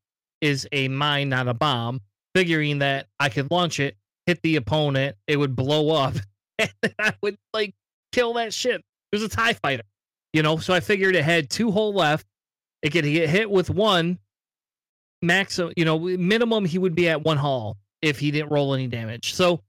[0.42, 2.02] is a mine not a bomb
[2.36, 6.14] figuring that I could launch it, hit the opponent, it would blow up,
[6.60, 7.74] and I would like
[8.12, 8.76] kill that shit.
[9.12, 9.84] It was a TIE fighter,
[10.34, 10.58] you know.
[10.58, 12.28] So I figured it had two hole left.
[12.82, 14.20] It could get hit with one.
[15.22, 18.88] Max, you know, minimum he would be at one hull if he didn't roll any
[18.88, 19.34] damage.
[19.34, 19.60] So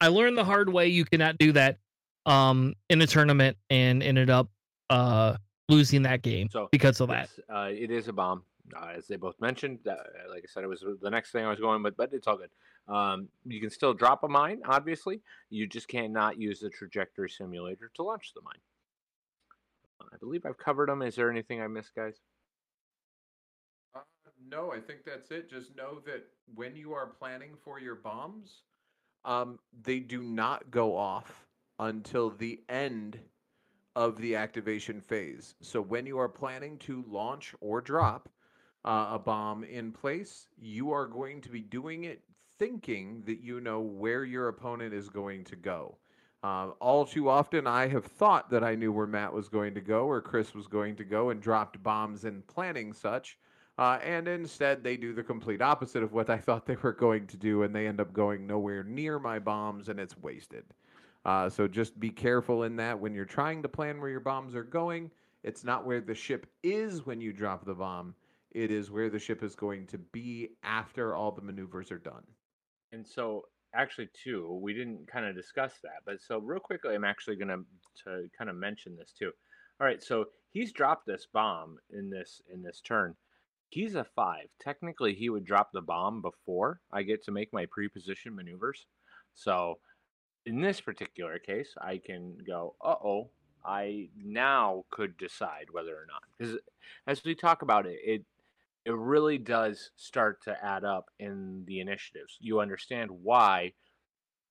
[0.00, 1.78] I learned the hard way you cannot do that
[2.26, 4.48] um in a tournament and ended up
[4.90, 5.36] uh
[5.70, 7.30] losing that game So because of that.
[7.52, 9.80] uh, it is a bomb, uh, as they both mentioned.
[9.86, 9.94] Uh,
[10.30, 12.38] like I said, it was the next thing I was going, but but it's all
[12.38, 12.50] good.
[12.92, 15.22] Um, you can still drop a mine, obviously.
[15.48, 18.60] You just cannot use the trajectory simulator to launch the mine.
[20.12, 21.02] I believe I've covered them.
[21.02, 22.16] Is there anything I missed, guys?
[23.94, 24.00] Uh,
[24.48, 25.50] no, I think that's it.
[25.50, 28.62] Just know that when you are planning for your bombs,
[29.24, 31.46] um, they do not go off
[31.78, 33.18] until the end
[33.96, 35.54] of the activation phase.
[35.60, 38.28] So when you are planning to launch or drop
[38.84, 42.22] uh, a bomb in place, you are going to be doing it
[42.58, 45.96] thinking that you know where your opponent is going to go.
[46.42, 49.80] Uh, all too often, I have thought that I knew where Matt was going to
[49.80, 53.38] go or Chris was going to go and dropped bombs in planning such.
[53.76, 57.26] Uh, and instead, they do the complete opposite of what I thought they were going
[57.28, 60.64] to do, and they end up going nowhere near my bombs, and it's wasted.
[61.24, 64.54] Uh, so just be careful in that when you're trying to plan where your bombs
[64.54, 65.10] are going.
[65.42, 68.14] It's not where the ship is when you drop the bomb.
[68.52, 72.24] It is where the ship is going to be after all the maneuvers are done.
[72.92, 77.04] And so, actually, too, we didn't kind of discuss that, but so real quickly, I'm
[77.04, 77.64] actually going
[78.04, 79.30] to kind of mention this too.
[79.80, 83.14] All right, so he's dropped this bomb in this in this turn.
[83.70, 84.48] He's a five.
[84.60, 88.86] Technically, he would drop the bomb before I get to make my pre-position maneuvers.
[89.34, 89.78] So,
[90.44, 93.30] in this particular case, I can go, uh oh,
[93.64, 96.22] I now could decide whether or not.
[96.36, 96.58] Because
[97.06, 98.24] as we talk about it, it
[98.84, 102.36] it really does start to add up in the initiatives.
[102.40, 103.72] You understand why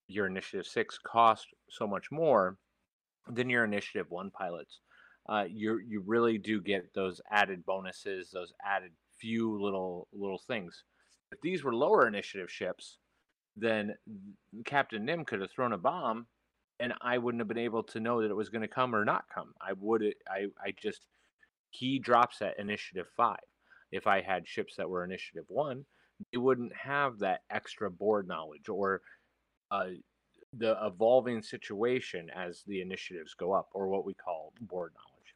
[0.07, 2.57] your initiative six cost so much more
[3.27, 4.79] than your initiative one pilots.
[5.27, 10.83] Uh, you you really do get those added bonuses, those added few little little things.
[11.31, 12.97] If these were lower initiative ships,
[13.55, 13.95] then
[14.65, 16.25] Captain Nym could have thrown a bomb,
[16.79, 19.05] and I wouldn't have been able to know that it was going to come or
[19.05, 19.53] not come.
[19.61, 21.05] I would I I just
[21.69, 23.37] he drops at initiative five
[23.91, 25.85] if I had ships that were initiative one,
[26.31, 29.01] they wouldn't have that extra board knowledge or
[29.71, 29.87] uh,
[30.53, 35.35] the evolving situation as the initiatives go up, or what we call board knowledge.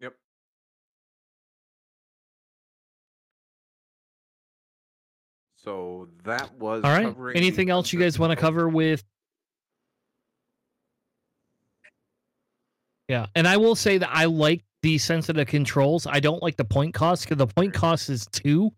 [0.00, 0.14] Yep.
[5.56, 7.06] So that was All right.
[7.06, 9.04] covering Anything else you guys want to cover with?
[13.08, 16.06] Yeah, and I will say that I like the sensitive controls.
[16.06, 18.70] I don't like the point cost because the point cost is two,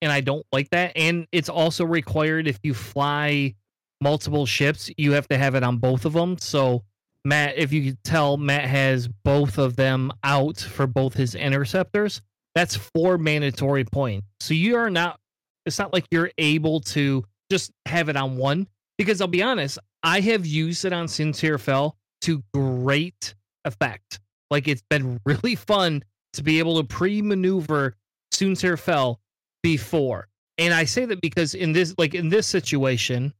[0.00, 0.92] and I don't like that.
[0.94, 3.56] And it's also required if you fly
[4.00, 6.38] multiple ships, you have to have it on both of them.
[6.38, 6.84] So
[7.24, 12.22] Matt, if you could tell, Matt has both of them out for both his interceptors.
[12.54, 14.28] That's four mandatory points.
[14.38, 15.18] So you are not.
[15.66, 19.80] It's not like you're able to just have it on one because I'll be honest,
[20.04, 23.34] I have used it on Soontir Fel to great
[23.64, 24.20] effect.
[24.50, 26.02] Like it's been really fun
[26.34, 27.96] to be able to pre-maneuver
[28.32, 29.20] Soontir Fel
[29.62, 30.28] before.
[30.58, 33.32] And I say that because in this like in this situation,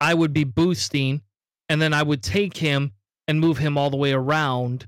[0.00, 1.22] I would be boosting
[1.68, 2.92] and then I would take him
[3.26, 4.86] and move him all the way around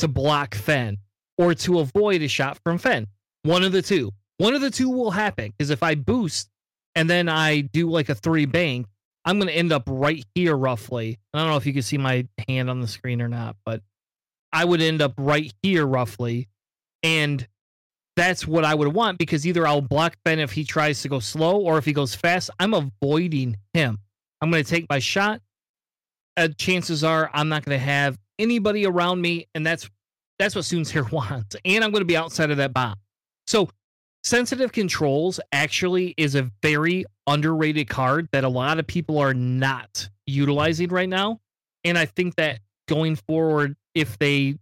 [0.00, 0.98] to block Fenn
[1.38, 3.06] or to avoid a shot from Fenn.
[3.42, 4.12] One of the two.
[4.38, 6.50] One of the two will happen because if I boost
[6.94, 8.86] and then I do like a three bank,
[9.24, 11.18] I'm going to end up right here roughly.
[11.32, 13.82] I don't know if you can see my hand on the screen or not, but
[14.52, 16.48] I would end up right here roughly.
[17.02, 17.46] And
[18.16, 21.20] that's what I would want because either I'll block Ben if he tries to go
[21.20, 23.98] slow or if he goes fast, I'm avoiding him.
[24.40, 25.40] I'm going to take my shot.
[26.36, 29.88] Uh, chances are I'm not going to have anybody around me, and that's
[30.38, 31.56] that's what Soon's here wants.
[31.64, 32.96] And I'm going to be outside of that bomb.
[33.46, 33.70] So
[34.24, 40.08] sensitive controls actually is a very underrated card that a lot of people are not
[40.26, 41.40] utilizing right now.
[41.84, 44.58] And I think that going forward, if they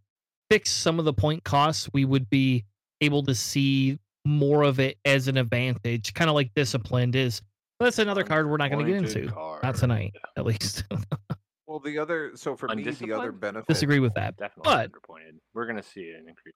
[0.49, 2.65] fix some of the point costs, we would be
[3.01, 7.43] able to see more of it as an advantage, kind of like disciplined is.
[7.79, 9.31] But that's another card we're not going to get into.
[9.31, 9.65] card.
[9.65, 10.85] Not tonight, at least.
[11.67, 13.67] Well, the other so for me the other benefit.
[13.67, 14.37] Disagree with that.
[14.37, 15.39] Definitely But underpointed.
[15.55, 16.55] We're gonna see an increase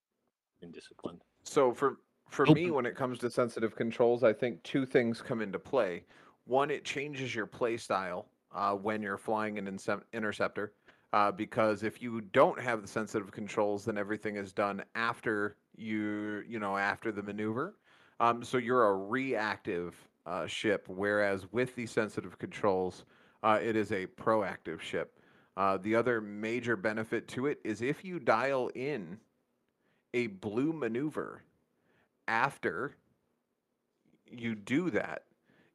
[0.60, 1.18] in discipline.
[1.44, 1.96] So for
[2.28, 2.54] for Nope.
[2.54, 6.04] me, when it comes to sensitive controls, I think two things come into play.
[6.44, 10.74] One, it changes your play style uh, when you're flying an inse- interceptor,
[11.12, 16.42] uh, because if you don't have the sensitive controls, then everything is done after you
[16.48, 17.74] you know after the maneuver.
[18.20, 19.94] Um, so you're a reactive
[20.26, 23.04] uh, ship, whereas with the sensitive controls,
[23.42, 25.18] uh, it is a proactive ship.
[25.56, 29.18] Uh, the other major benefit to it is if you dial in
[30.14, 31.42] a blue maneuver
[32.28, 32.94] after
[34.30, 35.22] you do that,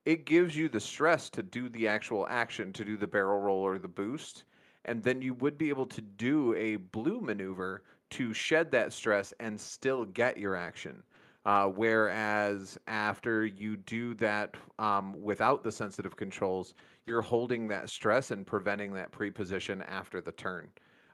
[0.05, 3.59] it gives you the stress to do the actual action, to do the barrel roll
[3.59, 4.43] or the boost.
[4.85, 9.33] And then you would be able to do a blue maneuver to shed that stress
[9.39, 11.03] and still get your action.
[11.45, 16.73] Uh, whereas after you do that um, without the sensitive controls,
[17.05, 20.69] you're holding that stress and preventing that pre-position after the turn.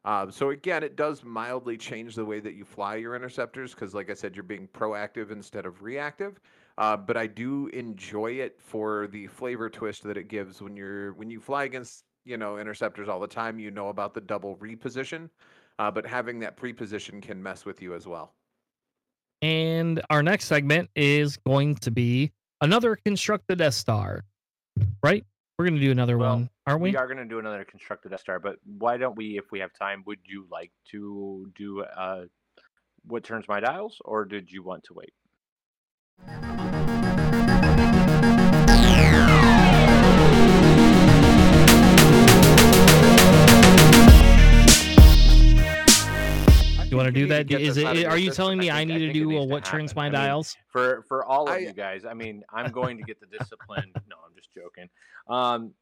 [0.05, 3.93] Um, so again, it does mildly change the way that you fly your interceptors because,
[3.93, 6.39] like I said, you're being proactive instead of reactive.
[6.77, 11.13] Uh, but I do enjoy it for the flavor twist that it gives when you're
[11.13, 13.59] when you fly against you know interceptors all the time.
[13.59, 15.29] You know about the double reposition,
[15.79, 18.35] uh, but having that preposition can mess with you as well.
[19.41, 24.25] And our next segment is going to be another constructed S star,
[25.01, 25.25] right?
[25.57, 26.91] We're going to do another Well, one, aren't we?
[26.91, 29.59] We are going to do another constructed S star, but why don't we, if we
[29.59, 32.25] have time, would you like to do uh,
[33.05, 35.13] what turns my dials, or did you want to wait?
[46.89, 47.47] You want to do need to that?
[47.47, 48.05] get Is this it?
[48.07, 48.43] Are you system.
[48.43, 50.15] telling me I think- need I to do needs a to what turns my happen.
[50.15, 50.57] I mean, dials?
[50.69, 53.91] For for all of I- you guys, I mean, I'm going to get the discipline.
[54.07, 54.89] no, I'm just joking.
[55.29, 55.73] Um,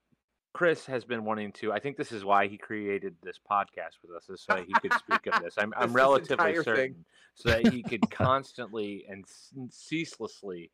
[0.53, 1.71] Chris has been wanting to.
[1.71, 4.91] I think this is why he created this podcast with us, is so he could
[4.93, 5.53] speak of this.
[5.57, 6.75] I'm, This I'm is relatively entire thing.
[6.75, 7.05] certain,
[7.35, 9.23] so that he could constantly and
[9.69, 10.71] ceaselessly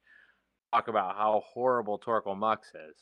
[0.73, 2.95] talk about how horrible Torkil Mux is.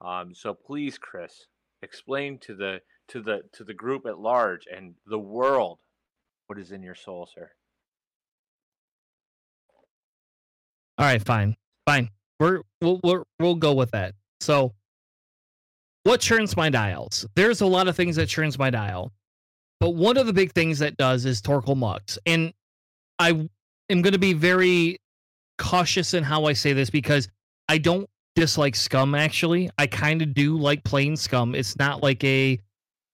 [0.00, 1.46] Um, so please, Chris,
[1.82, 5.80] explain to the to the to the group at large and the world
[6.52, 7.50] what is in your soul, sir.
[10.98, 12.10] All right, fine, fine.
[12.38, 14.14] We're we'll we'll, we'll go with that.
[14.42, 14.74] So,
[16.04, 17.26] what churns my dials?
[17.36, 19.12] There's a lot of things that churns my dial,
[19.80, 22.52] but one of the big things that does is Torkil Mux, and
[23.18, 23.30] I
[23.88, 24.98] am going to be very
[25.56, 27.30] cautious in how I say this because
[27.70, 29.14] I don't dislike Scum.
[29.14, 31.54] Actually, I kind of do like plain Scum.
[31.54, 32.58] It's not like a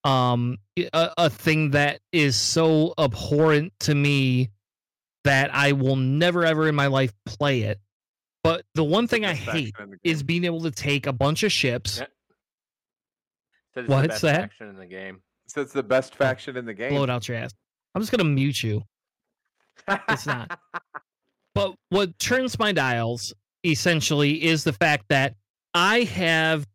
[0.08, 4.50] um a, a thing that is so abhorrent to me
[5.24, 7.78] that I will never ever in my life play it.
[8.42, 11.52] But the one thing I hate faction is being able to take a bunch of
[11.52, 11.98] ships.
[11.98, 13.82] Yeah.
[13.86, 14.40] What's that?
[14.40, 15.20] action in the game.
[15.46, 16.90] So it's the best faction in the game.
[16.90, 17.52] Blow it out your ass.
[17.94, 18.82] I'm just gonna mute you.
[20.08, 20.58] It's not.
[21.54, 23.34] But what turns my dials
[23.64, 25.34] essentially is the fact that
[25.74, 26.68] I have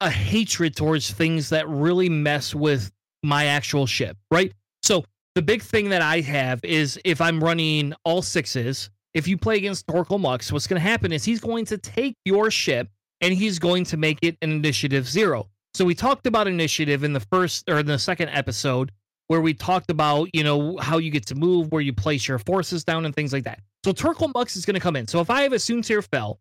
[0.00, 2.90] a hatred towards things that really mess with
[3.22, 4.52] my actual ship, right?
[4.82, 9.36] So the big thing that I have is if I'm running all sixes, if you
[9.36, 12.88] play against Torkil Mux, what's going to happen is he's going to take your ship
[13.20, 15.48] and he's going to make it an initiative zero.
[15.74, 18.90] So we talked about initiative in the first or in the second episode
[19.28, 22.38] where we talked about, you know, how you get to move, where you place your
[22.38, 23.60] forces down and things like that.
[23.84, 25.06] So Torkil Mux is going to come in.
[25.06, 26.40] So if I have a Soontir Fel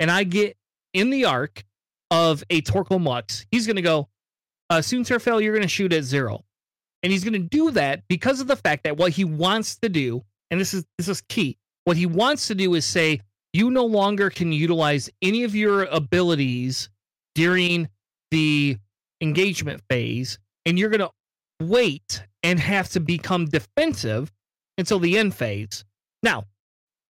[0.00, 0.56] and I get
[0.92, 1.64] in the arc
[2.10, 4.08] of a Torkil Mux, he's going to go,
[4.70, 6.44] uh, Soontir Fel, you're going to shoot at zero.
[7.02, 9.88] And he's going to do that because of the fact that what he wants to
[9.88, 13.20] do, and this is this is key, what he wants to do is say,
[13.52, 16.88] you no longer can utilize any of your abilities
[17.34, 17.88] during
[18.30, 18.76] the
[19.20, 21.10] engagement phase, and you're going to
[21.60, 24.32] wait and have to become defensive
[24.78, 25.84] until the end phase.
[26.22, 26.44] Now,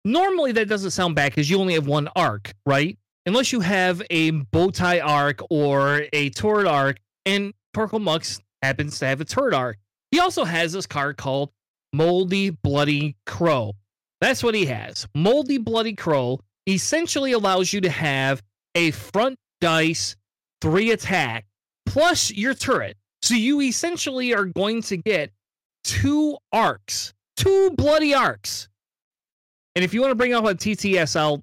[0.05, 2.99] normally that doesn't sound bad because you only have one arc, right?
[3.29, 8.99] Unless you have a bow tie arc or a turret arc, and Torkil Mux happens
[9.01, 9.77] to have a turret arc.
[10.11, 11.51] He also has this card called
[11.93, 13.75] Moldy Bloody Crow.
[14.23, 15.07] That's what he has.
[15.15, 18.43] Moldy Bloody Crow essentially allows you to have
[18.75, 20.17] a front dice
[20.63, 21.45] three attack
[21.85, 22.97] plus your turret.
[23.21, 25.33] So you essentially are going to get
[25.85, 28.71] two arcs, two bloody arcs.
[29.75, 31.43] And if you want to bring up a TTSL,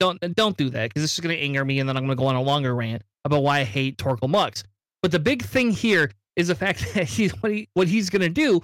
[0.00, 2.16] don't don't do that because this is going to anger me, and then I'm going
[2.16, 4.64] to go on a longer rant about why I hate Torkil Mux.
[5.02, 8.22] But the big thing here is the fact that he's what he what he's going
[8.22, 8.60] to do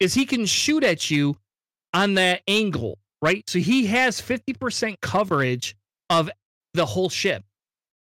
[0.00, 1.36] is he can shoot at you
[1.94, 2.98] on that angle.
[3.20, 3.48] right?
[3.48, 5.74] So he has 50% coverage
[6.10, 6.30] of
[6.74, 7.42] the whole ship.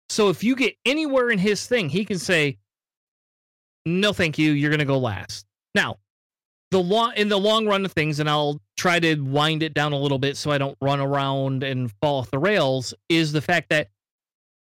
[0.10, 2.58] So if you get anywhere in his thing, he can say,
[3.86, 4.52] "No, thank you.
[4.52, 5.98] You're going to go last." Now,
[6.72, 9.94] the long in the long run of things, and I'll try to wind it down
[9.94, 12.94] a little bit so I don't run around and fall off the rails.
[13.10, 13.90] Is the fact that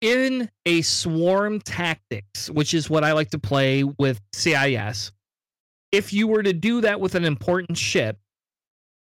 [0.01, 5.13] in a swarm tactics, which is what I like to play with CIS,
[5.93, 8.19] if you were to do that with an important ship,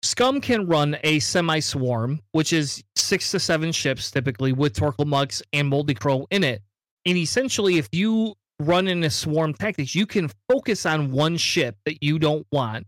[0.02, 5.42] Scum can run a semi swarm, which is six to seven ships typically with Torkil
[5.52, 6.62] and Moldy Crow in it.
[7.04, 11.76] And essentially, if you run in a swarm tactics, you can focus on one ship
[11.86, 12.86] that you don't want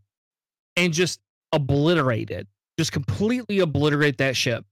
[0.76, 1.20] and just
[1.52, 2.46] obliterate it.
[2.78, 4.64] Just completely obliterate that ship.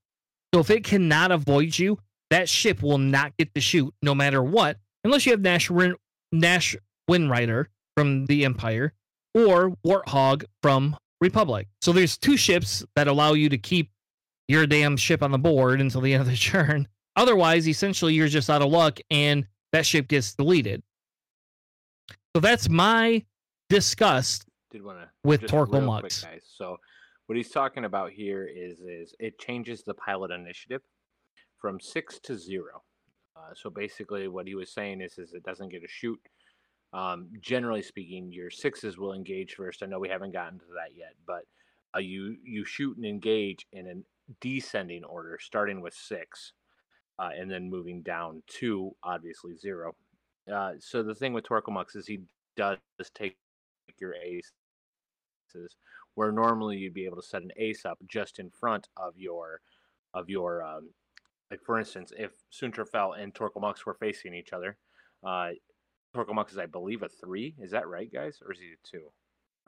[0.55, 1.99] So if it cannot avoid you,
[2.31, 5.71] that ship will not get to shoot no matter what, unless you have Nash,
[6.33, 6.77] Nash
[7.09, 8.93] Windrider from the Empire
[9.35, 11.69] or Warthog from Republic.
[11.83, 13.91] So there's two ships that allow you to keep
[14.47, 16.89] your damn ship on the board until the end of the turn.
[17.17, 20.83] Otherwise, essentially, you're just out of luck and that ship gets deleted.
[22.35, 23.25] So that's my
[23.69, 26.23] disgust Did want to with Torkil Mux.
[26.23, 26.43] Guys.
[26.45, 26.77] So
[27.27, 30.83] what he's talking about here is is it changes the pilot initiative
[31.61, 32.83] from six to zero.
[33.37, 36.21] Uh, so basically, what he was saying is is it doesn't get a shoot.
[36.93, 39.83] Um, generally speaking, your sixes will engage first.
[39.83, 41.43] I know we haven't gotten to that yet, but
[41.95, 43.95] uh, you you shoot and engage in a
[44.41, 46.53] descending order, starting with six,
[47.19, 49.95] uh, and then moving down to obviously zero.
[50.53, 52.21] Uh, so the thing with Torkil Mux is he
[52.57, 52.79] does
[53.15, 53.37] take
[53.99, 55.77] your aces,
[56.15, 59.61] where normally you'd be able to set an ace up just in front of your
[60.15, 60.91] of your um,
[61.51, 64.77] like for instance, if Soontir Fel and Torkil Mux were facing each other,
[65.25, 65.51] uh,
[66.15, 67.55] Torkil is I believe a three.
[67.59, 69.05] Is that right, guys, or is he a two?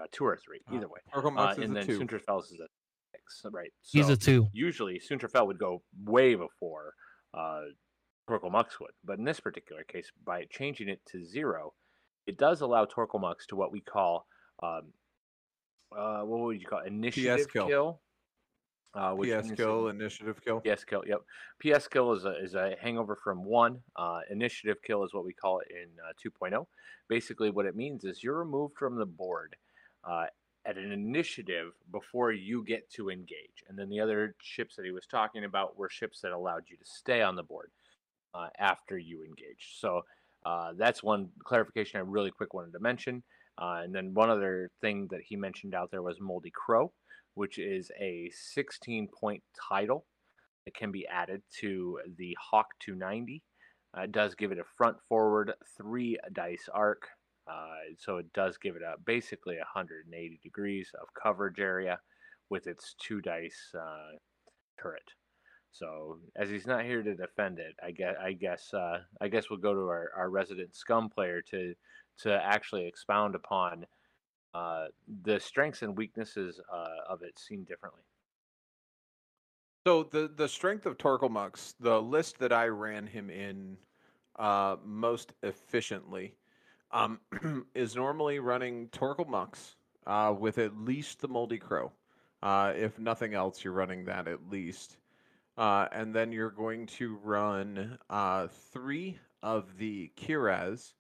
[0.01, 1.01] Uh, two or three, uh, either way.
[1.15, 2.01] Torkil Mux uh, is and a then two.
[2.01, 2.67] Soontir Fel is a
[3.13, 3.73] six, right?
[3.83, 4.49] So He's a two.
[4.53, 6.95] Usually, Soontir Fel would go way before
[7.35, 7.63] uh,
[8.31, 11.73] Torkil Mux would, but in this particular case, by changing it to zero,
[12.27, 14.27] it does allow Torkil Mux to what we call
[14.63, 14.93] um,
[15.97, 16.87] uh, what would you call it?
[16.87, 17.67] initiative PS kill.
[17.67, 18.01] kill
[18.95, 20.61] uh, which PS kill, initiative kill.
[20.61, 21.03] PS kill.
[21.07, 21.23] Yep.
[21.63, 23.79] PS kill is a is a hangover from one.
[23.97, 26.67] Uh, initiative kill is what we call it in uh, 2.0.
[27.09, 29.55] Basically, what it means is you're removed from the board
[30.05, 30.27] uh,
[30.67, 33.65] at an initiative before you get to engage.
[33.69, 36.77] And then the other ships that he was talking about were ships that allowed you
[36.77, 37.71] to stay on the board
[38.35, 39.77] uh, after you engage.
[39.79, 40.03] So
[40.47, 43.23] uh, that's one clarification I really quick wanted to mention.
[43.61, 46.93] Uh, and then one other thing that he mentioned out there was Moldy Crow
[47.35, 50.07] which is a 16 point title
[50.65, 53.43] that can be added to the Hawk 290.
[53.97, 57.09] Uh, it does give it a front forward three dice arc.
[57.51, 61.99] Uh, so it does give it a basically 180 degrees of coverage area
[62.51, 64.17] with its two dice uh,
[64.81, 65.03] turret.
[65.73, 69.51] So as he's not here to defend it, I guess I guess uh, I guess
[69.51, 71.75] we'll go to our, our resident scum player to
[72.19, 73.87] to actually expound upon
[74.53, 74.87] uh,
[75.23, 78.03] the strengths and weaknesses uh, of it seen differently.
[79.87, 83.77] So the the strength of Torkil Mux, the list that I ran him in
[84.39, 86.35] uh, most efficiently,
[86.91, 87.21] um,
[87.75, 91.93] is normally running Torkil Mux uh, with at least the Moldy Crow.
[92.43, 94.97] Uh, if nothing else, you're running that at least.
[95.61, 100.95] Uh, and then you're going to run uh, three of the Kihraxz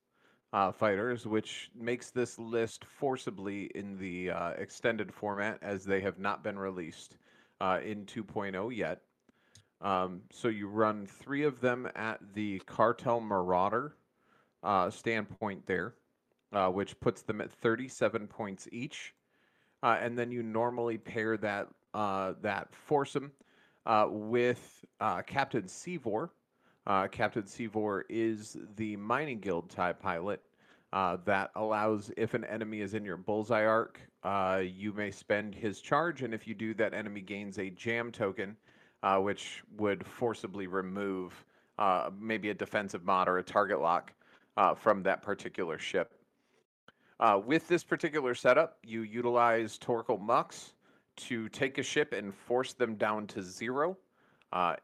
[0.52, 6.18] uh, fighters, which makes this list forcibly in the uh, extended format as they have
[6.18, 7.16] not been released
[7.62, 9.00] uh, in 2.0 yet.
[9.80, 13.96] Um, so you run three of them at the Cartel Marauder
[14.62, 15.94] uh, standpoint there,
[16.68, 19.14] which puts them at 37 points each.
[19.82, 23.32] And then you normally pair that that foursome
[23.86, 24.84] with
[25.26, 26.30] Captain Seevor,
[26.86, 30.42] uh, Captain Seevor is the mining guild type pilot
[30.92, 35.54] uh, that allows if an enemy is in your bullseye arc, uh, you may spend
[35.54, 38.56] his charge, and if you do, that enemy gains a jam token,
[39.02, 41.44] uh, which would forcibly remove
[41.78, 44.12] uh, maybe a defensive mod or a target lock
[44.56, 46.12] uh, from that particular ship.
[47.44, 50.72] with this particular setup, you utilize Torkil Mux
[51.28, 53.96] to take a ship and force them down to zero.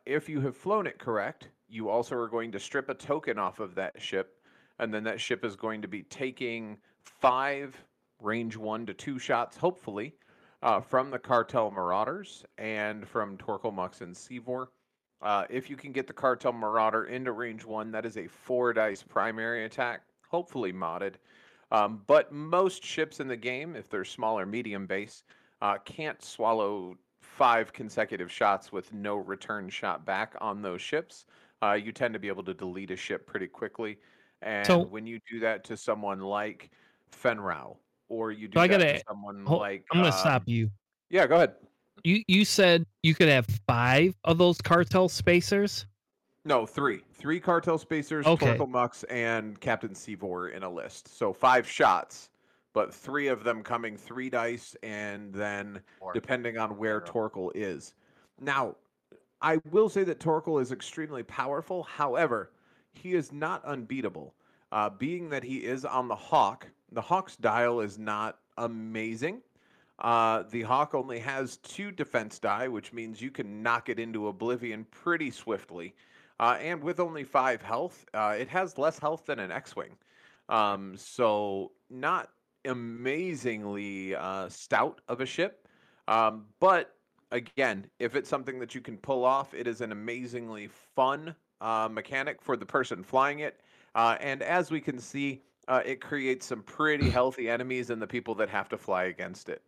[0.04, 3.60] if you have flown it correct, you also are going to strip a token off
[3.60, 4.40] of that ship,
[4.78, 7.76] and then that ship is going to be taking five
[8.20, 10.14] range one to two shots, hopefully,
[10.62, 14.70] uh, from the Cartel Marauders and from Torkil Mux and Seevor.
[15.22, 18.72] Uh, if you can get the Cartel Marauder into range one, that is a four
[18.72, 21.14] dice primary attack, hopefully modded.
[21.72, 25.24] Um, but most ships in the game, if they're small or medium base,
[25.62, 31.26] uh, can't swallow five consecutive shots with no return shot back on those ships,
[31.62, 33.98] uh, you tend to be able to delete a ship pretty quickly.
[34.42, 36.70] And So- when you do that to someone like
[37.10, 37.76] Fenn Rau,
[38.08, 40.70] or you do I that gotta- to someone Hold- like, I'm gonna um, stop you.
[41.10, 41.54] Yeah, go ahead.
[42.04, 45.86] You you said you could have five of those cartel spacers.
[46.44, 47.02] No, three.
[47.14, 48.56] Three cartel spacers, Okay.
[48.56, 51.16] Torkil Mux, and Captain Seevor in a list.
[51.16, 52.28] So five shots,
[52.76, 57.00] but three of them coming three dice, and then Or- depending on where.
[57.00, 57.94] Torkil is.
[58.38, 58.76] Now,
[59.40, 61.84] I will say that Torkil is extremely powerful.
[61.84, 62.52] However,
[62.92, 64.34] he is not unbeatable.
[64.72, 69.40] Uh, being that he is on the Hawk, the Hawk's dial is not amazing.
[69.98, 74.28] Uh, the Hawk only has two defense die, which means you can knock it into
[74.28, 75.94] oblivion pretty swiftly.
[76.38, 79.96] Uh, and with only five health, uh, it has less health than an X-wing.
[80.50, 82.30] Um, so not
[82.66, 85.66] amazingly uh, stout of a ship,
[86.08, 86.94] um, but
[87.32, 91.88] again, if it's something that you can pull off, it is an amazingly fun uh,
[91.90, 93.60] mechanic for the person flying it.
[93.94, 98.06] Uh, and as we can see, uh, it creates some pretty healthy enemies and the
[98.06, 99.62] people that have to fly against it.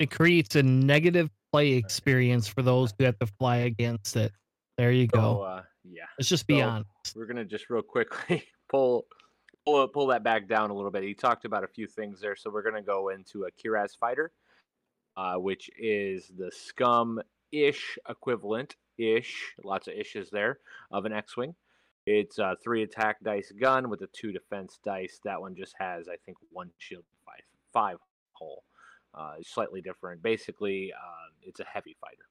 [0.00, 4.32] It creates a negative play experience for those who have to fly against it.
[4.76, 5.42] There you So, go.
[5.42, 6.88] uh, yeah, Let's just be so- honest.
[7.14, 9.06] we're gonna just real quickly pull
[9.64, 11.02] pull pull that back down a little bit.
[11.02, 14.32] He talked about a few things there, so we're gonna go into a Kihraxz fighter,
[15.16, 17.20] uh, which is the scum
[17.52, 20.58] ish equivalent ish, lots of ishes there
[20.90, 21.54] of an X-wing.
[22.06, 25.20] It's a three attack dice gun with a two defense dice.
[25.24, 27.40] That one just has, I think, one shield five
[27.72, 27.98] five
[28.32, 28.64] hole.
[29.14, 30.22] Uh, slightly different.
[30.22, 32.28] Basically, uh, it's a heavy fighter,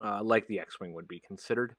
[0.00, 1.76] uh, like the X-wing would be considered.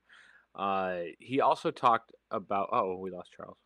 [0.56, 2.70] Uh, he also talked about.
[2.72, 3.58] Oh, we lost Charles.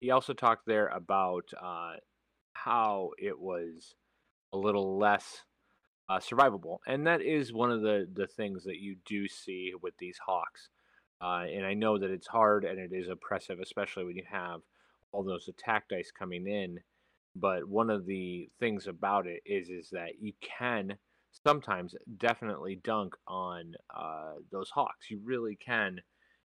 [0.00, 1.94] He also talked there about uh,
[2.52, 3.94] how it was
[4.52, 5.42] a little less
[6.08, 9.96] uh, survivable, and that is one of the the things that you do see with
[9.98, 10.68] these hawks.
[11.20, 14.60] Uh, and I know that it's hard and it is oppressive, especially when you have
[15.10, 16.78] all those attack dice coming in.
[17.34, 20.96] But one of the things about it is is that you can
[21.44, 25.10] sometimes definitely dunk on uh, those hawks.
[25.10, 26.00] You really can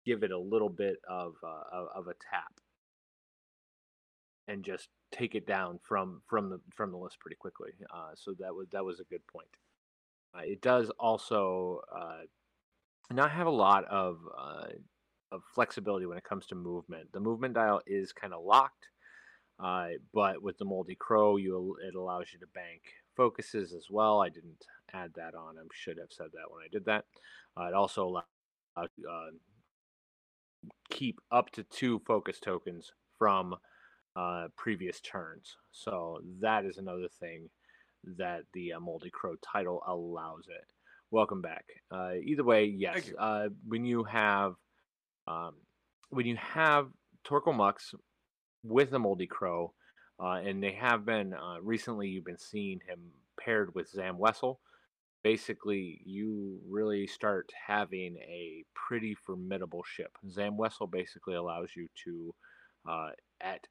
[0.05, 2.53] give it a little bit of uh, of a tap
[4.47, 7.71] and just take it down from from the from the list pretty quickly.
[7.93, 9.47] Uh, so that was that was a good point.
[10.35, 12.21] Uh, it does also uh,
[13.11, 14.67] not have a lot of uh,
[15.31, 17.11] of flexibility when it comes to movement.
[17.13, 18.87] The movement dial is kind of locked,
[19.59, 22.81] uh, but with the moldy crow, you it allows you to bank
[23.15, 24.21] focuses as well.
[24.21, 25.57] I didn't add that on.
[25.57, 27.05] I should have said that when I did that.
[27.57, 28.23] Uh, it also allows
[28.77, 29.31] uh,
[30.89, 33.55] keep up to two focus tokens from
[34.15, 35.55] uh, previous turns.
[35.71, 37.49] So that is another thing
[38.17, 40.73] that the uh, Moldy Crow title allows it.
[41.11, 41.65] Welcome back.
[41.91, 43.07] Uh, either way, yes.
[43.07, 43.17] you.
[43.17, 44.53] Uh, when you have
[45.27, 45.53] um,
[46.09, 46.87] when you have
[47.53, 47.93] Mux
[48.63, 49.73] with the Moldy Crow,
[50.19, 52.99] uh, and they have been uh, recently, you've been seeing him
[53.39, 54.57] paired with Zam Wesell.
[55.23, 60.17] Basically, you really start having a pretty formidable ship.
[60.29, 62.35] Zam Wesell basically allows you to,
[62.89, 63.09] uh,
[63.39, 63.67] at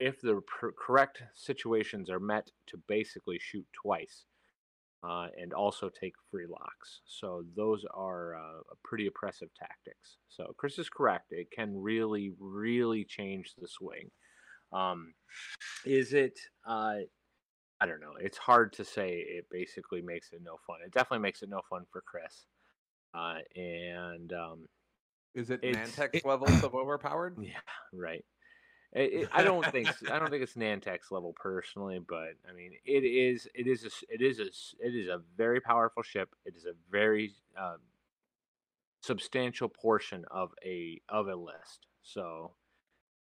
[0.00, 4.24] if the pr- correct situations are met, to basically shoot twice,
[5.02, 7.00] uh, and also take free locks.
[7.04, 10.16] So those are uh, pretty oppressive tactics.
[10.28, 14.10] So Chris is correct; it can really, really change the swing.
[14.72, 15.14] Um,
[15.84, 16.38] is it?
[16.66, 16.96] Uh,
[17.82, 18.14] I don't know.
[18.20, 19.24] It's hard to say.
[19.26, 20.78] It basically makes it no fun.
[20.84, 22.46] It definitely makes it no fun for Chris.
[23.14, 24.66] Uh, and um,
[25.34, 27.36] Is it Nantex it- levels of overpowered?
[27.40, 27.52] yeah,
[27.92, 28.24] right.
[28.92, 32.72] It, it, I don't think I don't think it's Nantex level personally, but I mean
[32.84, 34.46] it is it is a it is a
[34.84, 36.34] it is a very powerful ship.
[36.44, 37.78] It is a very um,
[39.02, 41.86] substantial portion of a of a list.
[42.02, 42.52] So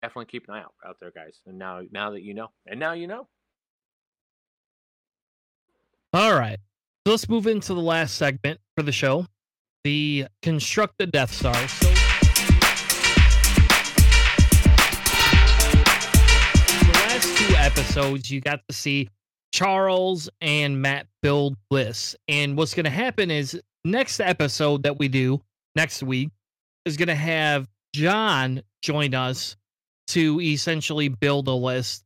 [0.02, 1.40] definitely keep an eye out out there, guys.
[1.46, 3.28] And now now that you know, and now you know.
[6.14, 6.58] All right.
[7.06, 9.26] So let's move into the last segment for the show.
[9.84, 11.68] The construct the Death Star.
[11.68, 12.07] So
[17.88, 19.08] episodes, you got to see
[19.50, 22.14] Charles and Matt build Bliss.
[22.28, 25.40] And what's going to happen is next episode that we do
[25.74, 26.28] next week
[26.84, 29.56] is going to have John join us
[30.08, 32.04] to essentially build a list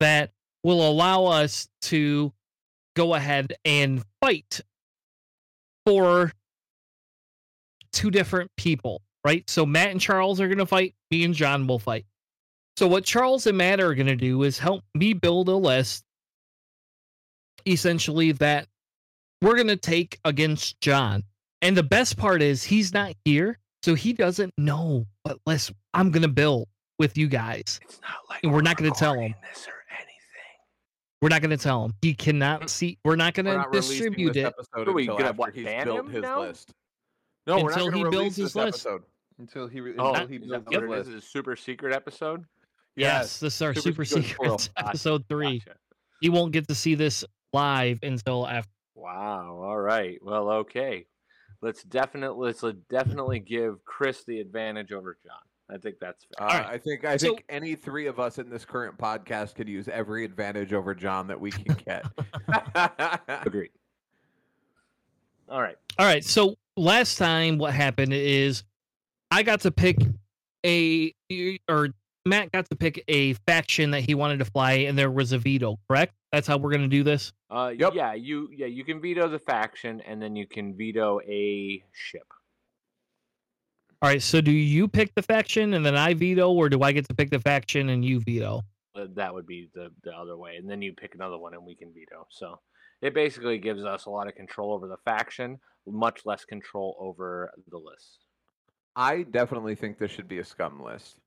[0.00, 0.30] that
[0.64, 2.32] will allow us to
[2.96, 4.62] go ahead and fight
[5.84, 6.32] for
[7.92, 9.48] two different people, right?
[9.50, 12.06] So Matt and Charles are going to fight, me and John will fight.
[12.80, 16.02] So what Charles and Matt are going to do is help me build a list
[17.66, 18.68] essentially that
[19.42, 21.24] we're gonna take against John.
[21.60, 26.10] And the best part is he's not here, so he doesn't know what list I'm
[26.10, 26.68] gonna build
[26.98, 27.80] with you guys.
[27.82, 29.34] It's not like And we're not gonna tell him.
[29.52, 30.56] this or anything.
[31.20, 31.92] We're not gonna tell him.
[32.00, 32.70] He cannot mm.
[32.70, 32.98] see.
[33.04, 36.22] We're not gonna distribute this it episode we until gonna, after what, he's built his
[36.22, 36.40] now?
[36.40, 36.72] list.
[37.46, 38.86] No, we're not Until going he to builds release his this list.
[39.38, 40.88] until he re- Oh, until he builds what his it is?
[40.88, 41.10] list.
[41.10, 42.46] It's a super secret episode.
[42.96, 45.60] Yes, this is our Super super, secret episode three.
[45.60, 45.78] Gotcha.
[46.20, 48.70] He won't get to see this live until after.
[48.94, 49.62] Wow.
[49.62, 50.18] All right.
[50.22, 51.06] Well, okay.
[51.62, 55.40] Let's definitely let's uh, definitely give Chris the advantage over John.
[55.72, 56.46] I think that's fair.
[56.46, 59.54] Uh, Alright, I think I so- think any three of us in this current podcast
[59.54, 62.06] could use every advantage over John that we can get.
[63.46, 63.70] Agreed.
[65.48, 65.76] All right.
[65.98, 66.24] All right.
[66.24, 68.64] So last time, what happened is
[69.30, 69.96] I got to pick
[70.64, 71.14] a
[71.68, 71.88] or
[72.26, 75.38] Matt got to pick a faction that he wanted to fly, and there was a
[75.38, 75.78] veto.
[75.88, 76.14] Correct?
[76.32, 77.32] That's how we're gonna do this.
[77.50, 77.94] Uh, Yep.
[77.94, 82.26] Yeah, you yeah you can veto the faction, and then you can veto a ship.
[84.02, 84.22] All right.
[84.22, 87.14] So do you pick the faction and then I veto, or do I get to
[87.14, 88.62] pick the faction and you veto?
[88.94, 91.64] Uh, That would be the the other way, and then you pick another one, and
[91.64, 92.26] we can veto.
[92.30, 92.60] So
[93.02, 97.50] it basically gives us a lot of control over the faction, much less control over
[97.70, 98.26] the list.
[98.94, 101.18] I definitely think this should be a scum list.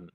[0.00, 0.08] Mm.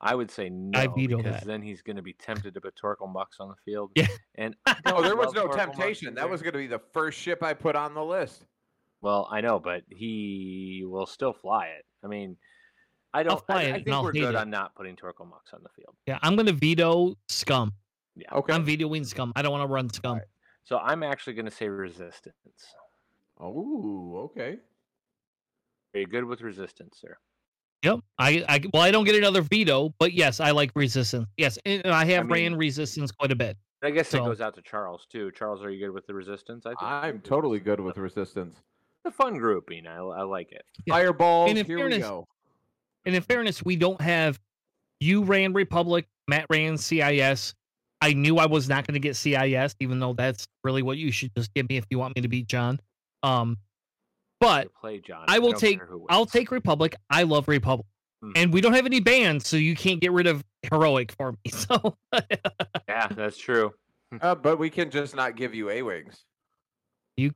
[0.00, 1.44] I would say no I veto because that.
[1.44, 3.90] then he's going to be tempted to put Torkil Mux on the field.
[3.94, 4.06] Yeah.
[4.34, 4.54] and
[4.86, 6.14] Oh, there was no Torkil Mux temptation.
[6.14, 8.44] That was going to be the first ship I put on the list.
[9.00, 11.84] Well, I know, but he will still fly it.
[12.04, 12.36] I mean,
[13.14, 13.44] I don't.
[13.46, 14.36] fly I, it I think we're hate good it.
[14.36, 15.94] on not putting Torkil Mux on the field.
[16.06, 17.72] Yeah, I'm gonna veto scum.
[18.16, 18.32] Yeah.
[18.32, 18.52] Okay.
[18.52, 19.32] I'm vetoing scum.
[19.36, 20.12] I don't want to run scum.
[20.12, 20.26] Alright.
[20.64, 22.74] So I'm actually going to say resistance.
[23.38, 24.56] Oh, okay.
[25.94, 27.16] Are you good with resistance, sir?
[27.86, 28.00] Yep.
[28.18, 31.26] I, I well, I don't get another veto, but yes, I like resistance.
[31.36, 33.56] Yes, and I have ran mean- resistance quite a bit.
[33.82, 35.30] I guess So- it goes out to Charles too.
[35.32, 36.64] Charles, are you good with the resistance?
[36.66, 38.56] I think I'm totally good with resistance.
[39.04, 39.86] the fun grouping.
[39.86, 40.62] I, I like it.
[40.86, 40.94] Yeah.
[40.94, 42.26] Fireballs, And in here we fairness- go.
[43.04, 44.40] And in fairness, we don't have
[45.00, 47.54] you ran Republic, Matt ran CIS.
[48.00, 51.12] I knew I was not going to get CIS, even though that's really what you
[51.12, 52.80] should just give me if you want me to beat John.
[53.22, 53.58] Um,
[54.40, 55.24] but You play John.
[55.28, 55.80] I will don't take.
[56.08, 56.94] I'll take Republic.
[57.10, 57.86] I love Republic,
[58.24, 58.32] Mhm.
[58.36, 61.38] and we don't have any bans, so you can't get rid of heroic for me.
[61.50, 61.96] So
[62.88, 63.72] Yeah, that's true.
[64.20, 66.24] Uh, but we can just not give you A wings.
[67.16, 67.32] you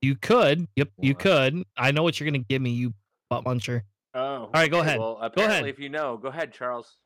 [0.00, 0.66] you could.
[0.76, 1.64] Yep, you could.
[1.76, 2.92] I know what you're going to give me, you
[3.30, 3.82] butt muncher.
[4.14, 4.98] Oh, all right, go ahead.
[4.98, 5.32] Well, ahead.
[5.32, 6.96] apparently, if you know, go ahead, Charles.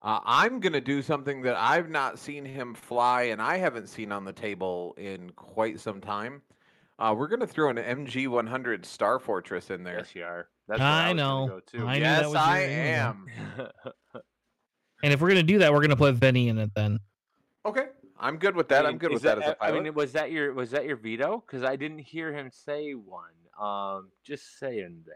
[0.00, 3.88] Uh, I'm going to do something that I've not seen him fly and I haven't
[3.88, 6.40] seen on the table in quite some time.
[6.98, 9.98] Uh, we're going to throw an MG 100 Star Fortress in there.
[9.98, 10.48] Yes, you are.
[10.66, 11.48] That's where I was gonna know.
[11.48, 11.86] Go too.
[11.86, 13.26] I knew that yes, was I your aim.
[13.54, 13.68] am.
[15.02, 16.98] And if we're going to do that, we're going to put Vennie in it then.
[17.64, 17.86] Okay.
[18.18, 18.84] I'm good with that.
[18.84, 19.84] I I'm mean, good is with that, as a I pilot.
[19.84, 21.42] mean, was that your was that your veto?
[21.46, 23.30] Because I didn't hear him say one.
[23.60, 25.14] Um, just saying there.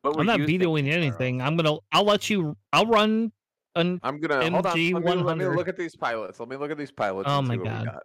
[0.00, 1.42] What were I'm not you vetoing anything.
[1.42, 1.76] I'm gonna.
[1.92, 2.56] I'll let you.
[2.72, 3.30] I'll run.
[3.74, 4.74] An, I'm gonna hold on.
[4.74, 5.56] MG Let me, let me 100.
[5.56, 6.40] look at these pilots.
[6.40, 7.28] Let me look at these pilots.
[7.30, 7.80] Oh and my see what God.
[7.80, 8.02] We got.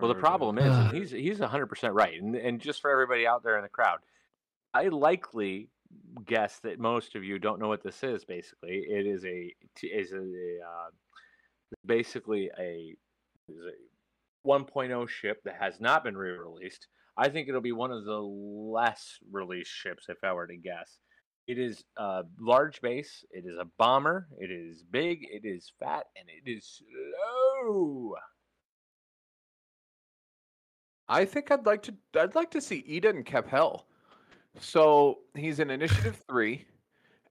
[0.00, 3.26] Well, the problem is, and he's he's 100 percent right, and and just for everybody
[3.26, 3.98] out there in the crowd,
[4.72, 5.68] I likely
[6.26, 8.24] guess that most of you don't know what this is.
[8.24, 10.90] Basically, it is a is a uh,
[11.84, 12.94] basically a
[13.48, 16.86] is a 1.0 ship that has not been re-released.
[17.16, 20.98] I think it'll be one of the less released ships, if I were to guess.
[21.48, 23.24] It is a large base.
[23.30, 24.28] It is a bomber.
[24.38, 25.26] It is big.
[25.30, 28.14] It is fat, and it is slow.
[31.08, 31.94] I think I'd like to.
[32.18, 33.82] I'd like to see Edon Kappehl.
[34.60, 36.64] So he's in Initiative Three.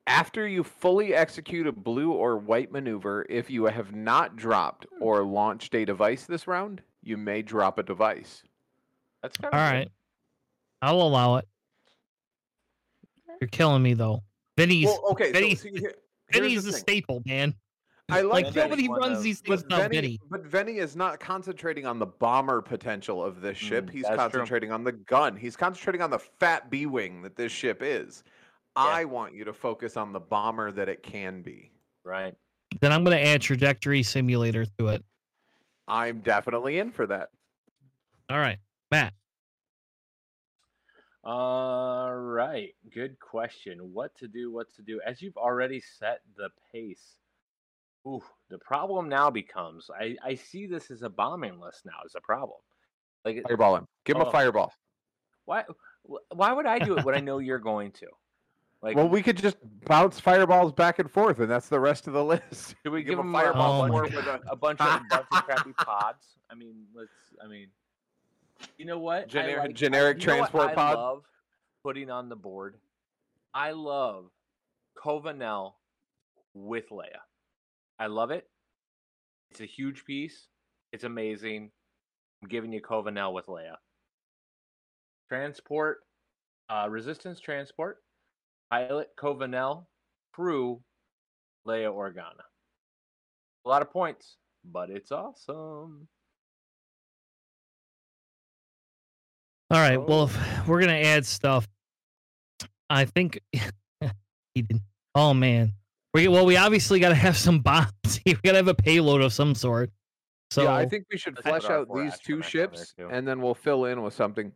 [0.08, 5.24] After you fully execute a blue or white maneuver, if you have not dropped or
[5.24, 8.42] launched a device this round, you may drop a device.
[9.22, 9.92] That's kind all of right.
[10.82, 11.48] I'll allow it.
[13.42, 14.24] You're killing me though.
[14.56, 14.86] Vinny's.
[14.86, 15.32] Well, okay.
[15.32, 15.94] Vinny- so see, here,
[16.32, 16.82] Vinny's here's the the thing.
[16.82, 17.54] staple, man.
[18.10, 18.66] I like, Like Vinny.
[18.70, 20.20] nobody One runs of- these things But without Vennie, Vinny.
[20.30, 23.88] but Vennie is not concentrating on the bomber potential of this ship.
[23.88, 24.18] Mm, He's that's true.
[24.18, 25.36] concentrating on the gun.
[25.36, 28.24] He's concentrating on the fat B wing that this ship is.
[28.78, 31.72] I want you to focus on the bomber that it can be.
[32.04, 32.36] right.
[32.82, 35.04] Then I'm gonna add trajectory simulator to it.
[35.88, 37.30] I'm definitely in for that.
[38.30, 38.60] All right,
[38.92, 39.14] Matt.
[41.24, 42.74] All right.
[42.94, 43.80] Good question.
[43.94, 44.52] What to do?
[44.52, 45.02] What to do?
[45.06, 47.18] As you've already set the pace.
[48.06, 52.16] Ooh, the problem now becomes I, I see this as a bombing list now as
[52.16, 52.58] a problem.
[53.26, 53.88] Like Fireball him.
[54.06, 54.28] Give him Oh.
[54.28, 54.74] a fireball.
[55.46, 55.64] why
[56.34, 58.08] why would I do it when I know you're going to?
[58.82, 62.14] Like, Well, we could just bounce fireballs back and forth, and that's the rest of
[62.14, 62.76] the list.
[62.84, 65.44] should we give give a fireball a, Oh with a, a bunch of bunch of
[65.44, 66.24] crappy pods?
[66.50, 67.10] I mean, let's.
[67.44, 67.68] I mean,
[68.78, 69.24] you know what?
[69.24, 71.24] I Gener- like- I- generic you know what transport I love
[71.84, 72.76] putting on the board.
[73.54, 74.30] I love
[75.04, 75.78] Cova Nell
[76.54, 77.20] with Leia.
[78.00, 78.48] I love it.
[79.52, 80.48] It's a huge piece.
[80.94, 81.72] It's amazing.
[82.42, 83.76] I'm giving you Cova Nell with Leia.
[85.30, 86.00] Transport,
[86.70, 87.98] uh, resistance transport,
[88.70, 89.90] pilot Cova Nell,
[90.34, 90.82] crew
[91.68, 92.44] Leia Organa.
[93.66, 96.08] A lot of points, but it's awesome.
[99.70, 99.98] All right.
[99.98, 100.64] Well, Oh.
[100.68, 101.68] we're gonna add stuff,
[102.90, 103.40] I think
[104.58, 104.82] Edon.
[105.16, 105.74] Oh man.
[106.18, 107.92] We well, we obviously got to have some bombs.
[108.26, 109.92] we got to have a payload of some sort.
[110.50, 113.28] So yeah, I think we should flesh out these two astromech on there, ships, and
[113.28, 114.52] then we'll fill in with something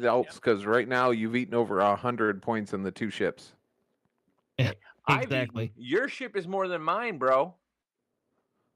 [0.00, 0.36] else.
[0.36, 3.54] Because right now you've eaten over a hundred points in the two ships.
[4.60, 5.72] I've eaten- Exactly.
[5.74, 7.52] Your ship is more than mine, bro.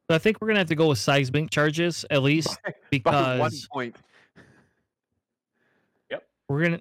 [0.08, 2.48] I think we're gonna have to go with seismic charges at least
[3.04, 3.96] By one because point.
[6.48, 6.80] we're gonna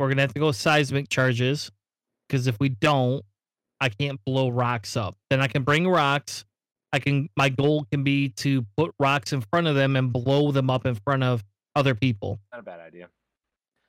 [0.00, 1.70] we're gonna have to go with seismic charges
[2.26, 3.24] because if we don't,
[3.80, 5.16] I can't blow rocks up.
[5.30, 6.44] Then I can bring rocks.
[6.92, 10.50] I can my goal can be to put rocks in front of them and blow
[10.52, 11.42] them up in front of
[11.76, 12.40] other people.
[12.52, 13.08] Not a bad idea.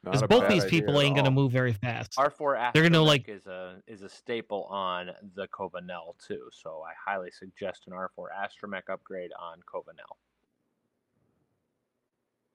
[0.03, 2.13] Because both these people ain't gonna move very fast.
[2.17, 6.49] R four They're gonna, like- is a is a staple on the Cova Nell too.
[6.51, 10.17] So I highly suggest an R four Astromech upgrade on Cova Nell.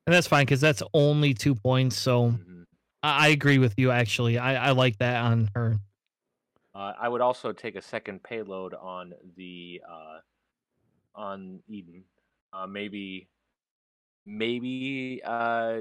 [0.07, 1.97] And that's fine because that's only two points.
[1.97, 2.65] So Mhm.
[3.03, 3.91] I, I agree with you.
[3.91, 5.79] Actually, I, I like that on her.
[6.77, 10.19] Uh, I would also take a second payload on the uh,
[11.15, 12.03] on Edon.
[12.53, 13.29] Uh, maybe
[14.27, 15.79] maybe uh,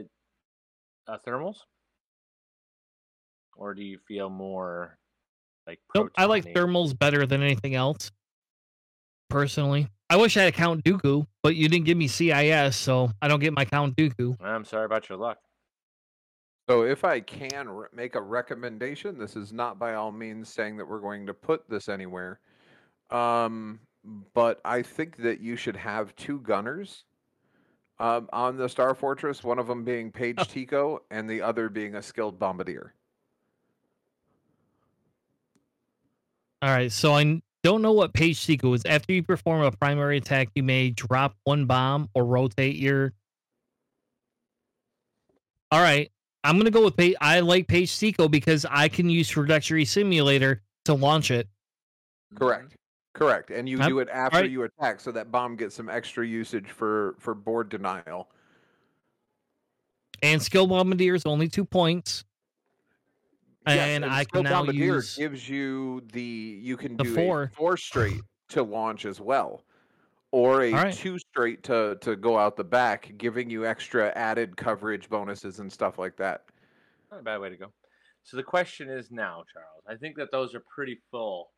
[1.07, 1.57] uh, thermals.
[3.57, 4.97] Or do you feel more
[5.67, 8.11] like Nope, I like thermals better than anything else.
[9.29, 13.27] Personally, I wish I had Count Dooku, but you didn't give me CIS, so I
[13.27, 14.37] don't get my Count Dooku.
[14.41, 15.39] I'm sorry about your luck.
[16.68, 20.78] So if I can re- make a recommendation, this is not by all means saying
[20.78, 22.39] that we're going to put this anywhere.
[23.11, 23.80] Um,
[24.34, 27.03] but I think that you should have two gunners
[27.99, 31.95] um, on the Star Fortress, one of them being Paige Tico and the other being
[31.95, 32.93] a skilled bombardier.
[36.61, 38.84] All right, so I don't know what Paige Tico is.
[38.86, 43.13] After you perform a primary attack, you may drop one bomb or rotate your.
[45.72, 46.11] All right,
[46.45, 47.15] I'm gonna go with Paige.
[47.21, 51.47] I like Paige Tico because I can use trajectory simulator to launch it.
[52.35, 52.75] Correct.
[53.13, 53.49] Correct.
[53.49, 54.49] And you I'm- do it after right.
[54.49, 58.29] you attack so that bomb gets some extra usage for for board denial.
[60.21, 62.23] And skill bombardier is only two points.
[63.67, 67.15] Yes, And I Skill can now Bombardier use gives you the you can the do
[67.15, 67.51] four.
[67.55, 69.63] four straight to launch as well,
[70.36, 70.93] or a Alright.
[70.93, 75.71] two straight to to go out the back, giving you extra added coverage bonuses and
[75.71, 76.43] stuff like that.
[77.09, 77.71] Not a bad way to go.
[78.23, 79.86] So the question is now, Charles.
[79.88, 81.51] I think that those are pretty full.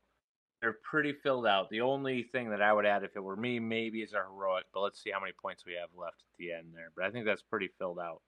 [0.62, 1.72] They're pretty filled out.
[1.72, 4.66] The only thing that I would add, if it were me, maybe is a heroic.
[4.72, 6.92] But let's see how many points we have left at the end there.
[6.96, 8.22] But I think that's pretty filled out.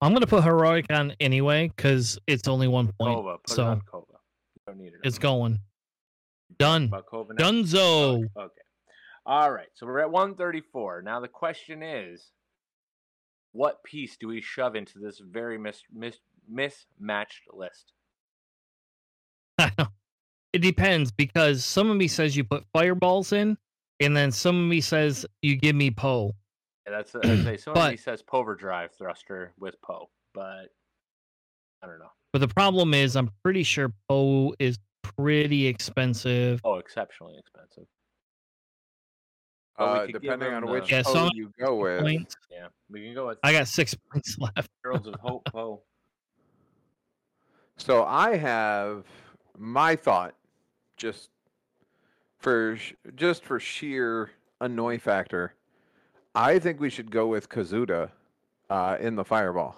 [0.00, 3.16] I'm gonna put heroic on anyway because it's only one point.
[3.16, 4.04] Cova, put so it on Cova.
[4.08, 5.00] You don't need it.
[5.04, 5.60] it's going.
[6.58, 6.86] Done.
[6.86, 7.50] About Cova now?
[7.50, 8.14] Dunzo.
[8.14, 8.26] Okay.
[8.36, 8.62] okay.
[9.28, 9.68] All right.
[9.74, 11.02] So we're at 134.
[11.02, 12.32] Now the question is,
[13.52, 17.92] what piece do we shove into this very mis- mis- mismatched list?
[19.58, 23.58] it depends because some of me says you put fireballs in,
[24.00, 26.34] and then some of me says you give me Poe.
[26.86, 30.68] Yeah, that's I'd say somebody But- says Poverdrive thruster with Poe, but
[31.82, 32.12] I don't know.
[32.32, 36.62] But the problem is, I'm pretty sure Poe is pretty expensive.
[36.64, 37.84] Oh, exceptionally expensive.
[39.78, 42.00] But we Uh, depending on the- which Yeah, so- you go with.
[42.02, 42.36] Points.
[42.50, 44.70] Yeah, we can go with I got six points left.
[44.82, 45.82] Girls of Hope Poe.
[47.76, 49.04] So I have
[49.56, 50.34] my thought,
[50.96, 51.30] just
[52.38, 52.76] for
[53.14, 55.54] just for sheer annoy factor.
[56.34, 58.10] I think we should go with Kazuda
[58.70, 59.76] uh, in the fireball.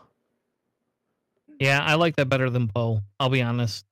[1.59, 3.03] Yeah, I like that better than Poe.
[3.18, 3.84] I'll be honest.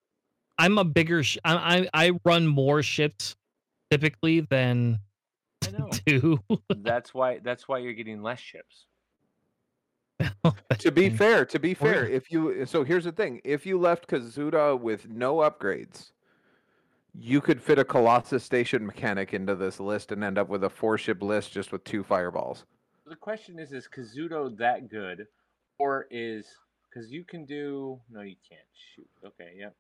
[0.58, 1.22] I'm a bigger.
[1.22, 3.36] Sh- I, I I run more ships
[3.90, 5.00] typically than
[5.68, 5.90] I know.
[6.06, 6.40] two.
[6.68, 7.38] that's why.
[7.38, 8.86] That's why you're getting less ships.
[10.78, 14.08] To be fair, to be fair, if you so here's the thing: if you left
[14.08, 16.12] Kazuda with no upgrades,
[17.14, 20.70] you could fit a Colossus Station mechanic into this list and end up with a
[20.70, 22.64] four ship list just with two fireballs.
[23.06, 25.26] The question is: Is Kazuda that good,
[25.78, 26.46] or is
[26.88, 28.00] because you can do?
[28.10, 28.60] No, you can't
[28.94, 29.08] shoot.
[29.24, 29.74] Okay, yep.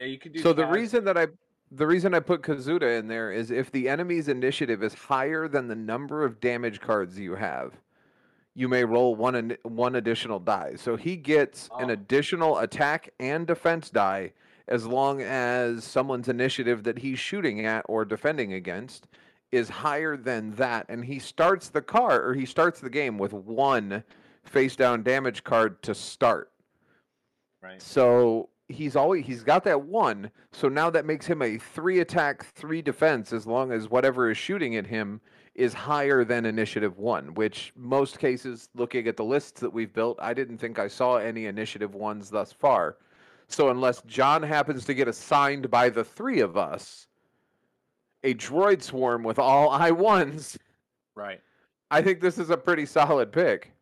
[0.00, 0.40] Yeah, you could do.
[0.40, 1.28] So the reason that I
[1.70, 5.68] the reason I put Kazuda in there is if the enemy's initiative is higher than
[5.68, 7.72] the number of damage cards you have,
[8.54, 10.74] you may roll one an- one additional die.
[10.76, 11.78] So he gets ah.
[11.78, 11.92] an Oh.
[11.92, 14.32] additional attack and defense die
[14.66, 19.06] as long as someone's initiative that he's shooting at or defending against
[19.50, 23.32] is higher than that and he starts the car or he starts the game with
[23.32, 24.04] one
[24.44, 26.50] face down damage card to start.
[27.62, 27.80] right.
[27.80, 30.30] So he's always he's got that one.
[30.52, 34.36] So now that makes him a three attack, three defense, as long as whatever is
[34.38, 35.20] shooting at him
[35.54, 37.34] is higher than initiative one.
[37.34, 41.16] Which most cases, looking at the lists that we've built, I didn't think I saw
[41.16, 42.96] any initiative ones thus far.
[43.48, 47.06] So unless John happens to get assigned by the three of us
[48.24, 50.58] a droid swarm with all I ones,
[51.14, 51.40] Right.
[51.90, 53.72] I think this is a pretty solid pick.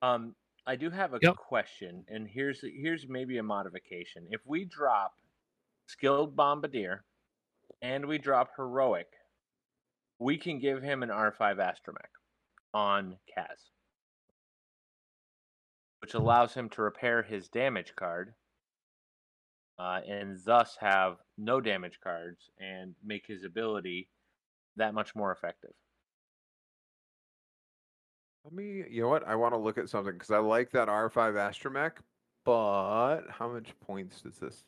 [0.00, 0.34] Um,
[0.66, 1.36] I do have a Yep.
[1.36, 4.26] question, and here's here's maybe a modification.
[4.30, 5.16] If we drop
[5.86, 7.06] skilled bombardier
[7.82, 9.12] and we drop heroic,
[10.18, 12.12] we can give him an R5 astromech
[12.74, 13.70] on Kaz,
[16.00, 18.34] which allows him to repair his damage card,
[19.78, 24.10] uh, and thus have no damage cards and make his ability
[24.76, 25.74] that much more effective.
[28.44, 29.26] Let me, you know what?
[29.26, 31.92] I want to look at something because I like that R5 Astromech,
[32.44, 34.64] but how much points does this?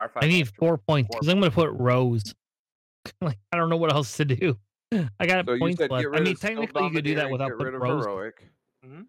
[0.00, 0.56] R5 I need astromech.
[0.56, 2.34] four points because I'm going to put Rose.
[3.20, 4.56] like I don't know what else to do.
[5.18, 5.92] I got So you points left.
[6.14, 8.04] I mean, technically, you could do that without get putting rid of Rose.
[8.04, 8.48] heroic.
[8.86, 9.02] Mm-hmm.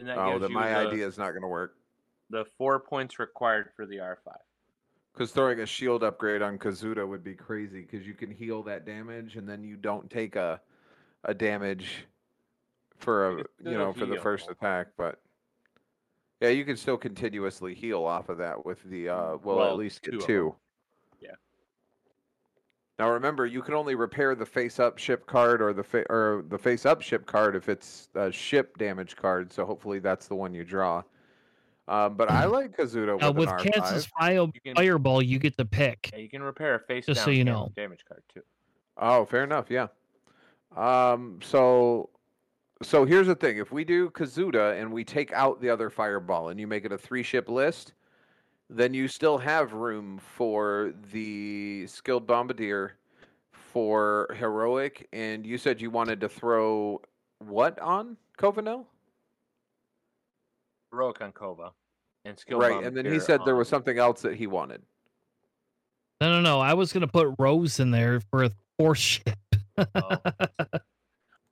[0.00, 1.74] And that Oh, gives then my the- idea is not going to work
[2.30, 4.16] the four points required for the R5.
[5.14, 8.84] because throwing a shield upgrade on Kazuda would be crazy because you can heal that
[8.84, 10.60] damage and then you don't take a
[11.24, 12.04] a damage
[12.98, 15.20] for a you still know for the first attack, but
[16.40, 19.76] yeah, you can still continuously heal off of that with the uh well, Well, at
[19.76, 20.26] least two get of 'em.
[20.26, 20.54] two.
[21.20, 21.30] Yeah.
[22.98, 26.58] Now remember, you can only repair the face-up ship card or the fa- or the
[26.58, 29.52] face-up ship card if it's a ship damage card.
[29.52, 31.02] So hopefully that's the one you draw.
[31.86, 33.72] Um, but I like Kazuda with, Uh, with R5.
[33.72, 36.10] Kansas fire, You can- Fireball, you get the pick.
[36.12, 37.72] Yeah, you can repair a face Just down so you know.
[37.76, 38.42] damage card too.
[38.96, 39.70] Oh, fair enough.
[39.70, 39.86] Yeah.
[40.76, 41.38] Um.
[41.42, 42.10] So,
[42.82, 46.48] so here's the thing: if we do Kazuda and we take out the other fireball,
[46.48, 47.92] and you make it a three-ship list,
[48.70, 52.94] then you still have room for the skilled bombardier,
[53.72, 57.00] for heroic, and you said you wanted to throw
[57.38, 58.86] what on Cova Nell?
[60.90, 61.72] Heroic on Cova.
[62.24, 64.82] And skill Right, and then he Bombardier said there was something else that he wanted.
[66.20, 66.60] No, no, no.
[66.60, 69.38] I was going to put Rose in there for a fourth ship.
[69.76, 70.16] Oh.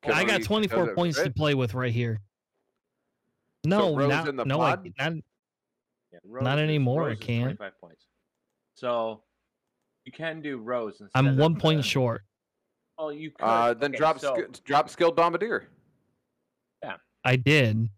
[0.07, 2.21] Can I got 24 points to play with right here.
[3.65, 7.25] No, Rose not, in the no, I, not, Yeah, Rose Not anymore, I Rose is
[7.25, 7.59] can't.
[7.81, 8.05] points.
[8.75, 9.23] So
[10.05, 12.23] you can do Rose instead I'm of one point the- short.
[12.99, 13.45] Oh, you could.
[13.45, 15.69] Uh, then okay, drop so, sk- drop skilled bombardier.
[16.83, 17.91] Yeah, I did.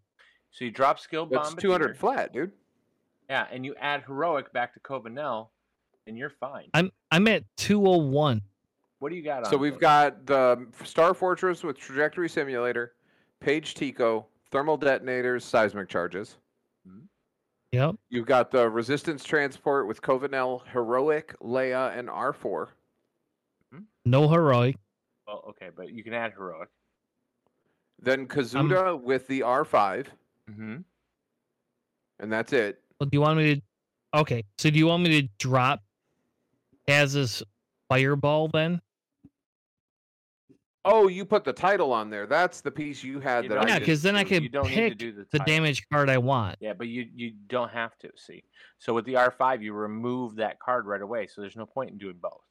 [0.51, 1.59] so you drop skill That's bomb.
[1.59, 2.51] 200 flat, dude.
[3.29, 5.51] Yeah, and you add heroic back to Cova Nell,
[6.07, 6.65] and you're fine.
[6.73, 8.41] I'm I'm at 201.
[8.99, 9.49] What do you got on?
[9.51, 10.11] So we've Cova Nell?
[10.11, 12.93] got the Star Fortress with trajectory simulator,
[13.39, 16.37] Paige Tico, thermal detonators, seismic charges.
[16.87, 16.99] Hmm.
[17.71, 17.95] Yep.
[18.09, 22.67] You've got the resistance transport with Cova Nell, heroic, Leia, and R4.
[23.73, 23.79] Hmm.
[24.05, 24.75] No heroic.
[25.27, 26.69] Well, okay, but you can add heroic.
[28.01, 30.07] Then Kazuda um, with the R5,
[30.49, 30.77] Mm-hmm.
[32.19, 32.81] and that's it.
[32.99, 33.61] Well, do you want me to?
[34.19, 34.43] Okay.
[34.57, 35.83] So do you want me to drop
[36.87, 37.43] Kaz's
[37.87, 38.81] fireball then?
[40.91, 42.25] Oh, you put the title on there.
[42.25, 44.49] That's the piece you had You that I Yeah, because then I do- could you
[44.49, 46.57] don't need to pick do the, the damage card I want.
[46.59, 48.43] Yeah, but you you don't have to see.
[48.79, 51.27] So with the R5, you remove that card right away.
[51.27, 52.41] So there's no point in doing both.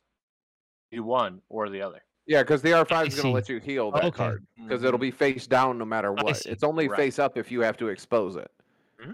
[0.93, 2.01] Do one or the other.
[2.27, 4.17] Yeah, because the R5 is going to let you heal that Okay.
[4.17, 5.07] card because it'll mm-hmm.
[5.07, 6.47] be face down no matter what.
[6.47, 6.97] It's only Right.
[6.97, 8.51] face up if you have to expose it.
[9.01, 9.13] Mm-hmm.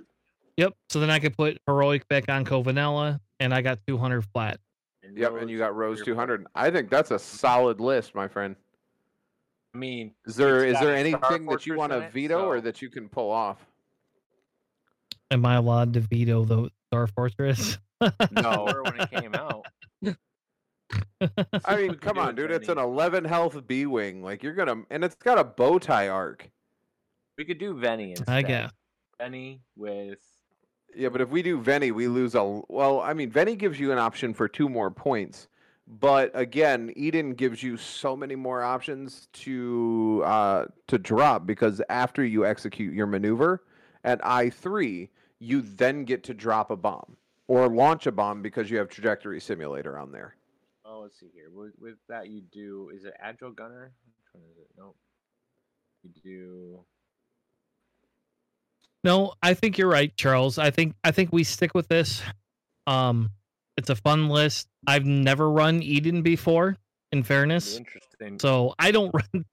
[0.57, 0.75] Yep.
[0.91, 4.59] So then I could put heroic back on Covanella, and I got 200 flat.
[5.05, 6.47] And Yep, and you got Rose 200.
[6.55, 8.57] I think that's a solid list, my friend.
[9.75, 12.61] I mean, Is there It's is there anything that you want to it, veto or
[12.61, 13.67] that you can pull off?
[15.31, 17.79] Am I allowed to veto the Star Fortress?
[18.31, 18.69] No.
[18.69, 19.67] or when it came out.
[21.65, 22.53] I mean, come on, dude.
[22.53, 24.23] It's an 11 health B wing.
[24.23, 26.49] Like you're gonna, and it's got a bow tie arc.
[27.37, 28.29] We could do Vennie instead.
[28.29, 28.71] I guess.
[29.21, 30.21] Vennie with
[30.95, 32.63] Yeah, but if we do Vennie, we lose a.
[32.69, 35.49] Well, I mean, Vennie gives you an option for two more points,
[35.87, 42.25] but again, Edon gives you so many more options to uh, to drop because after
[42.25, 43.63] you execute your maneuver
[44.03, 47.17] at I three, you then get to drop a bomb.
[47.49, 50.37] or launch a bomb because you have trajectory simulator on there.
[50.85, 51.51] Oh, let's see here.
[51.53, 52.91] With, with that, you do.
[52.95, 53.93] Is it Agile Gunner?
[54.07, 54.69] Which one is it?
[54.79, 54.97] Nope.
[56.03, 56.85] You do.
[59.03, 60.59] No, I think you're right, Charles.
[60.59, 62.23] I think I think we stick with this.
[62.87, 63.31] Um,
[63.77, 64.69] it's a fun list.
[64.87, 66.77] I've never run Edon before,
[67.13, 67.77] in fairness.
[67.77, 68.39] Interesting.
[68.39, 69.45] So I don't run.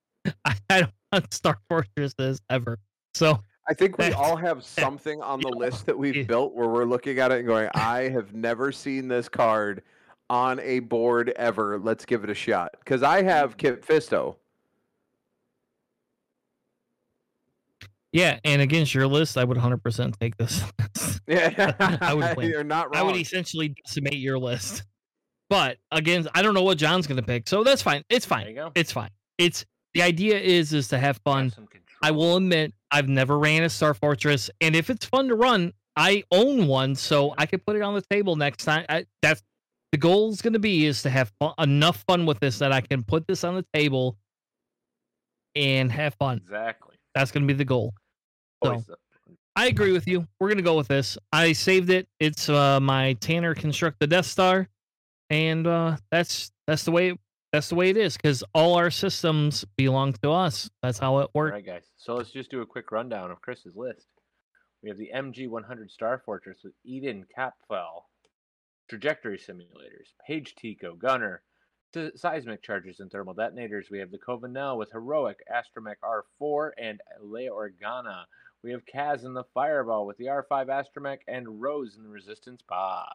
[0.46, 2.78] I, I don't run Star Fortresses ever.
[3.14, 6.86] So I think we all have something on the list that we've built where we're
[6.86, 9.84] looking at it and going, I have never seen this card
[10.30, 11.80] on a board ever.
[11.80, 12.72] Let's give it a shot.
[12.80, 13.58] Because I have mm.
[13.58, 14.36] Kit Fisto.
[18.12, 20.64] Yeah, and against your list, I would 100% take this.
[21.28, 22.50] Yeah, I would win.
[22.50, 22.96] You're not wrong.
[22.98, 24.84] I would essentially decimate your list.
[25.50, 28.04] But again, I don't know what John's gonna pick, so that's fine.
[28.10, 28.48] It's There fine.
[28.50, 28.72] you go.
[28.76, 29.12] It's fine.
[29.38, 31.50] It's the idea is is to have Have fun.
[31.52, 31.98] some control.
[32.02, 35.72] I will admit I've never ran a Star Fortress, and if it's fun to run,
[35.96, 38.86] I own one, so I could put it on the table next time.
[38.90, 39.42] I, that's
[39.94, 42.74] the goal is going to be is to have fun, enough fun with this that
[42.74, 44.18] I can put this on the table
[45.56, 46.38] and have fun.
[46.44, 46.96] Exactly.
[47.14, 47.94] That's going to be the goal.
[48.64, 48.82] So-
[49.56, 50.26] I agree with you.
[50.40, 51.18] We're going to go with this.
[51.34, 52.08] I saved it.
[52.22, 54.70] It's uh, my Tanner construct the Death Star,
[55.30, 57.18] and uh, that's that's the way
[57.52, 60.70] that's the way it is because all our systems belong to us.
[60.82, 61.52] That's how it works.
[61.54, 61.92] right, guys.
[61.98, 64.08] So let's just do a quick rundown of Chris's list.
[64.82, 68.04] We have the MG 100 Star Fortress with Edon Kappehl,
[68.90, 71.42] trajectory simulators, Paige Tico, Gunner,
[71.94, 73.90] se- seismic charges and thermal detonators.
[73.92, 75.96] We have the Cova Nell with Heroic, Astromech
[76.42, 78.24] R4, and Leia Organa.
[78.64, 82.62] We have Kaz in the Fireball with the R5 Astromech and Rose in the Resistance
[82.68, 83.08] Pod.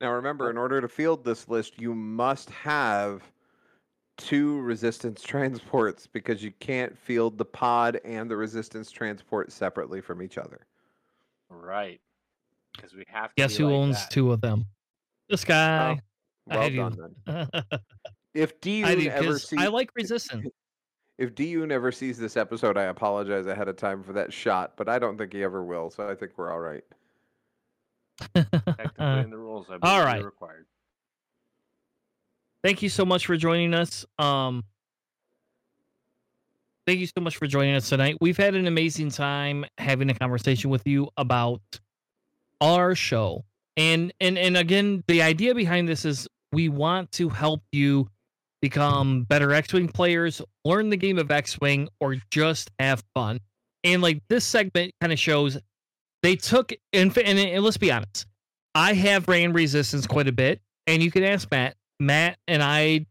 [0.00, 3.22] Now remember, in order to field this list, you must have
[4.16, 10.22] two resistance transports because you can't field the pod and the resistance transport separately from
[10.22, 10.66] each other.
[11.48, 12.00] Right.
[12.76, 13.34] Because we have to.
[13.36, 14.10] Guess be who like owns that.
[14.10, 14.66] two of them?
[15.28, 16.00] This oh, guy.
[16.50, 16.76] I Well you.
[16.76, 17.48] done then.
[17.64, 17.78] I
[18.34, 20.46] If do Dune ever 'cause sees I like resistance.
[21.20, 24.88] If DU never sees this episode, I apologize ahead of time for that shot, but
[24.88, 26.82] I don't think he ever will, so I think we're all right.
[28.34, 30.24] Technically in the rules, I believe all you're right.
[30.24, 30.64] required.
[32.64, 34.06] thank you so much for joining us.
[34.18, 34.64] Um,
[36.86, 38.16] thank you so much for joining us tonight.
[38.22, 41.60] We've had an amazing time having a conversation with you about
[42.62, 43.44] our show,
[43.76, 48.08] and and and again, the idea behind this is we want to help you
[48.60, 53.40] become better X-wing players, learn the game of X-wing, or just have fun.
[53.84, 55.58] And like this segment kind of shows
[56.22, 58.26] they took and, and, and let's be honest,
[58.74, 61.76] I have ran resistance quite a bit, and you can ask Matt.
[61.98, 63.06] Matt and I,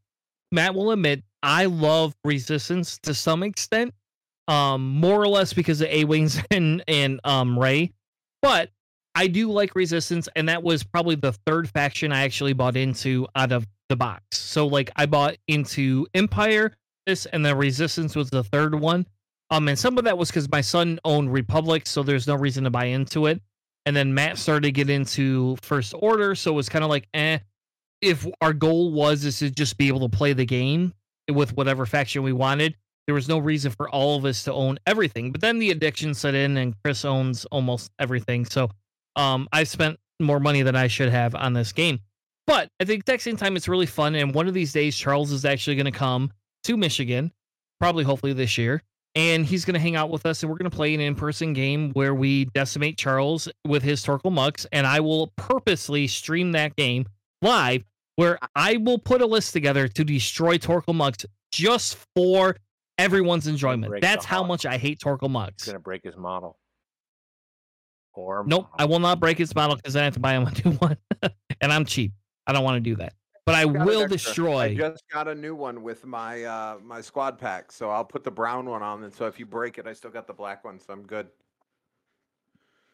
[0.51, 3.93] Matt will admit I love resistance to some extent,
[4.47, 7.91] um, more or less because of A wings and and um Rey,
[8.41, 8.69] but
[9.15, 13.27] I do like resistance, and that was probably the third faction I actually bought into
[13.35, 14.37] out of the box.
[14.37, 16.75] So like I bought into Empire,
[17.05, 19.05] this, and then Resistance was the third one.
[19.51, 22.63] Um, and some of that was because my son owned Republic, so there's no reason
[22.65, 23.41] to buy into it.
[23.85, 27.07] And then Matt started to get into First Order, so it was kind of like,
[27.13, 27.39] eh.
[28.01, 30.93] If our goal was is to just be able to play the game
[31.29, 32.75] with whatever faction we wanted,
[33.07, 35.31] there was no reason for all of us to own everything.
[35.31, 38.45] But then the addiction set in, and Chris owns almost everything.
[38.45, 38.69] So,
[39.17, 41.99] um, I've spent more money than I should have on this game.
[42.49, 44.15] But at the exact same time, it's really fun.
[44.15, 46.31] And one of these days, Charles is actually going to come
[46.63, 47.31] to Michigan,
[47.79, 48.81] probably hopefully this year.
[49.13, 51.13] And he's going to hang out with us and we're going to play an in
[51.13, 54.65] person game where we decimate Charles with his Torkil Mux.
[54.71, 57.05] And I will purposely stream that game
[57.43, 57.83] live
[58.15, 62.55] where I will put a list together to destroy Torkil Mux just for
[62.97, 64.01] everyone's enjoyment.
[64.01, 65.65] That's how much I hate Torkil It's Mux.
[65.67, 66.57] gonna break his model.
[68.13, 70.51] Or Nope, I will not break his model because I have to buy him a
[70.67, 70.97] new one.
[71.61, 72.11] and I'm cheap.
[72.49, 73.13] I don't want to do that.
[73.45, 74.59] But I will destroy.
[74.59, 78.23] I just got a new one with my uh, my squad pack, so I'll put
[78.23, 80.63] the brown one on, and so if you break it, I still got the black
[80.63, 81.27] one, so I'm good.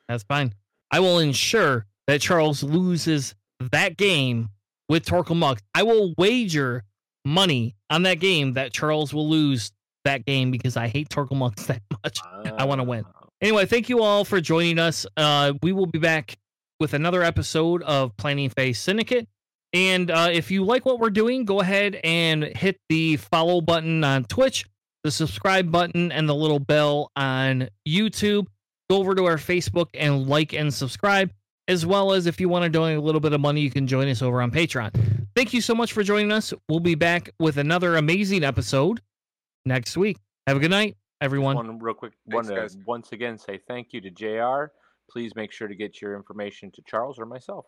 [0.07, 0.53] That's fine.
[0.91, 3.33] I will ensure that Charles loses
[3.71, 4.49] that game
[4.87, 5.61] with Torkil Muck.
[5.73, 6.83] I will wager
[7.25, 9.71] money on that game that Charles will lose
[10.05, 12.19] that game because I hate Torkil Mux that much.
[12.57, 13.03] I wanna win.
[13.07, 15.05] Ah, Anyway, thank you all for joining us.
[15.17, 16.37] Uh, we will be back
[16.79, 19.27] with another episode of Planning Phase Syndicate.
[19.73, 24.03] And uh, if you like what we're doing, go ahead and hit the follow button
[24.03, 24.65] on Twitch,
[25.03, 28.47] the subscribe button, and the little bell on YouTube.
[28.89, 31.31] Go over to our Facebook and like and subscribe,
[31.67, 33.87] as well as if you want to donate a little bit of money, you can
[33.87, 34.91] join us over on Patreon.
[35.35, 36.53] Thank you so much for joining us.
[36.69, 39.01] We'll be back with another amazing episode
[39.65, 40.17] next week.
[40.47, 41.55] Have a good night, everyone.
[41.55, 42.13] One real quick.
[42.29, 42.77] Thanks, one to guys.
[42.85, 44.71] once again say thank you to Jr.
[45.11, 47.65] please make sure to get your information to Charles or myself.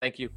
[0.00, 0.30] Thank you.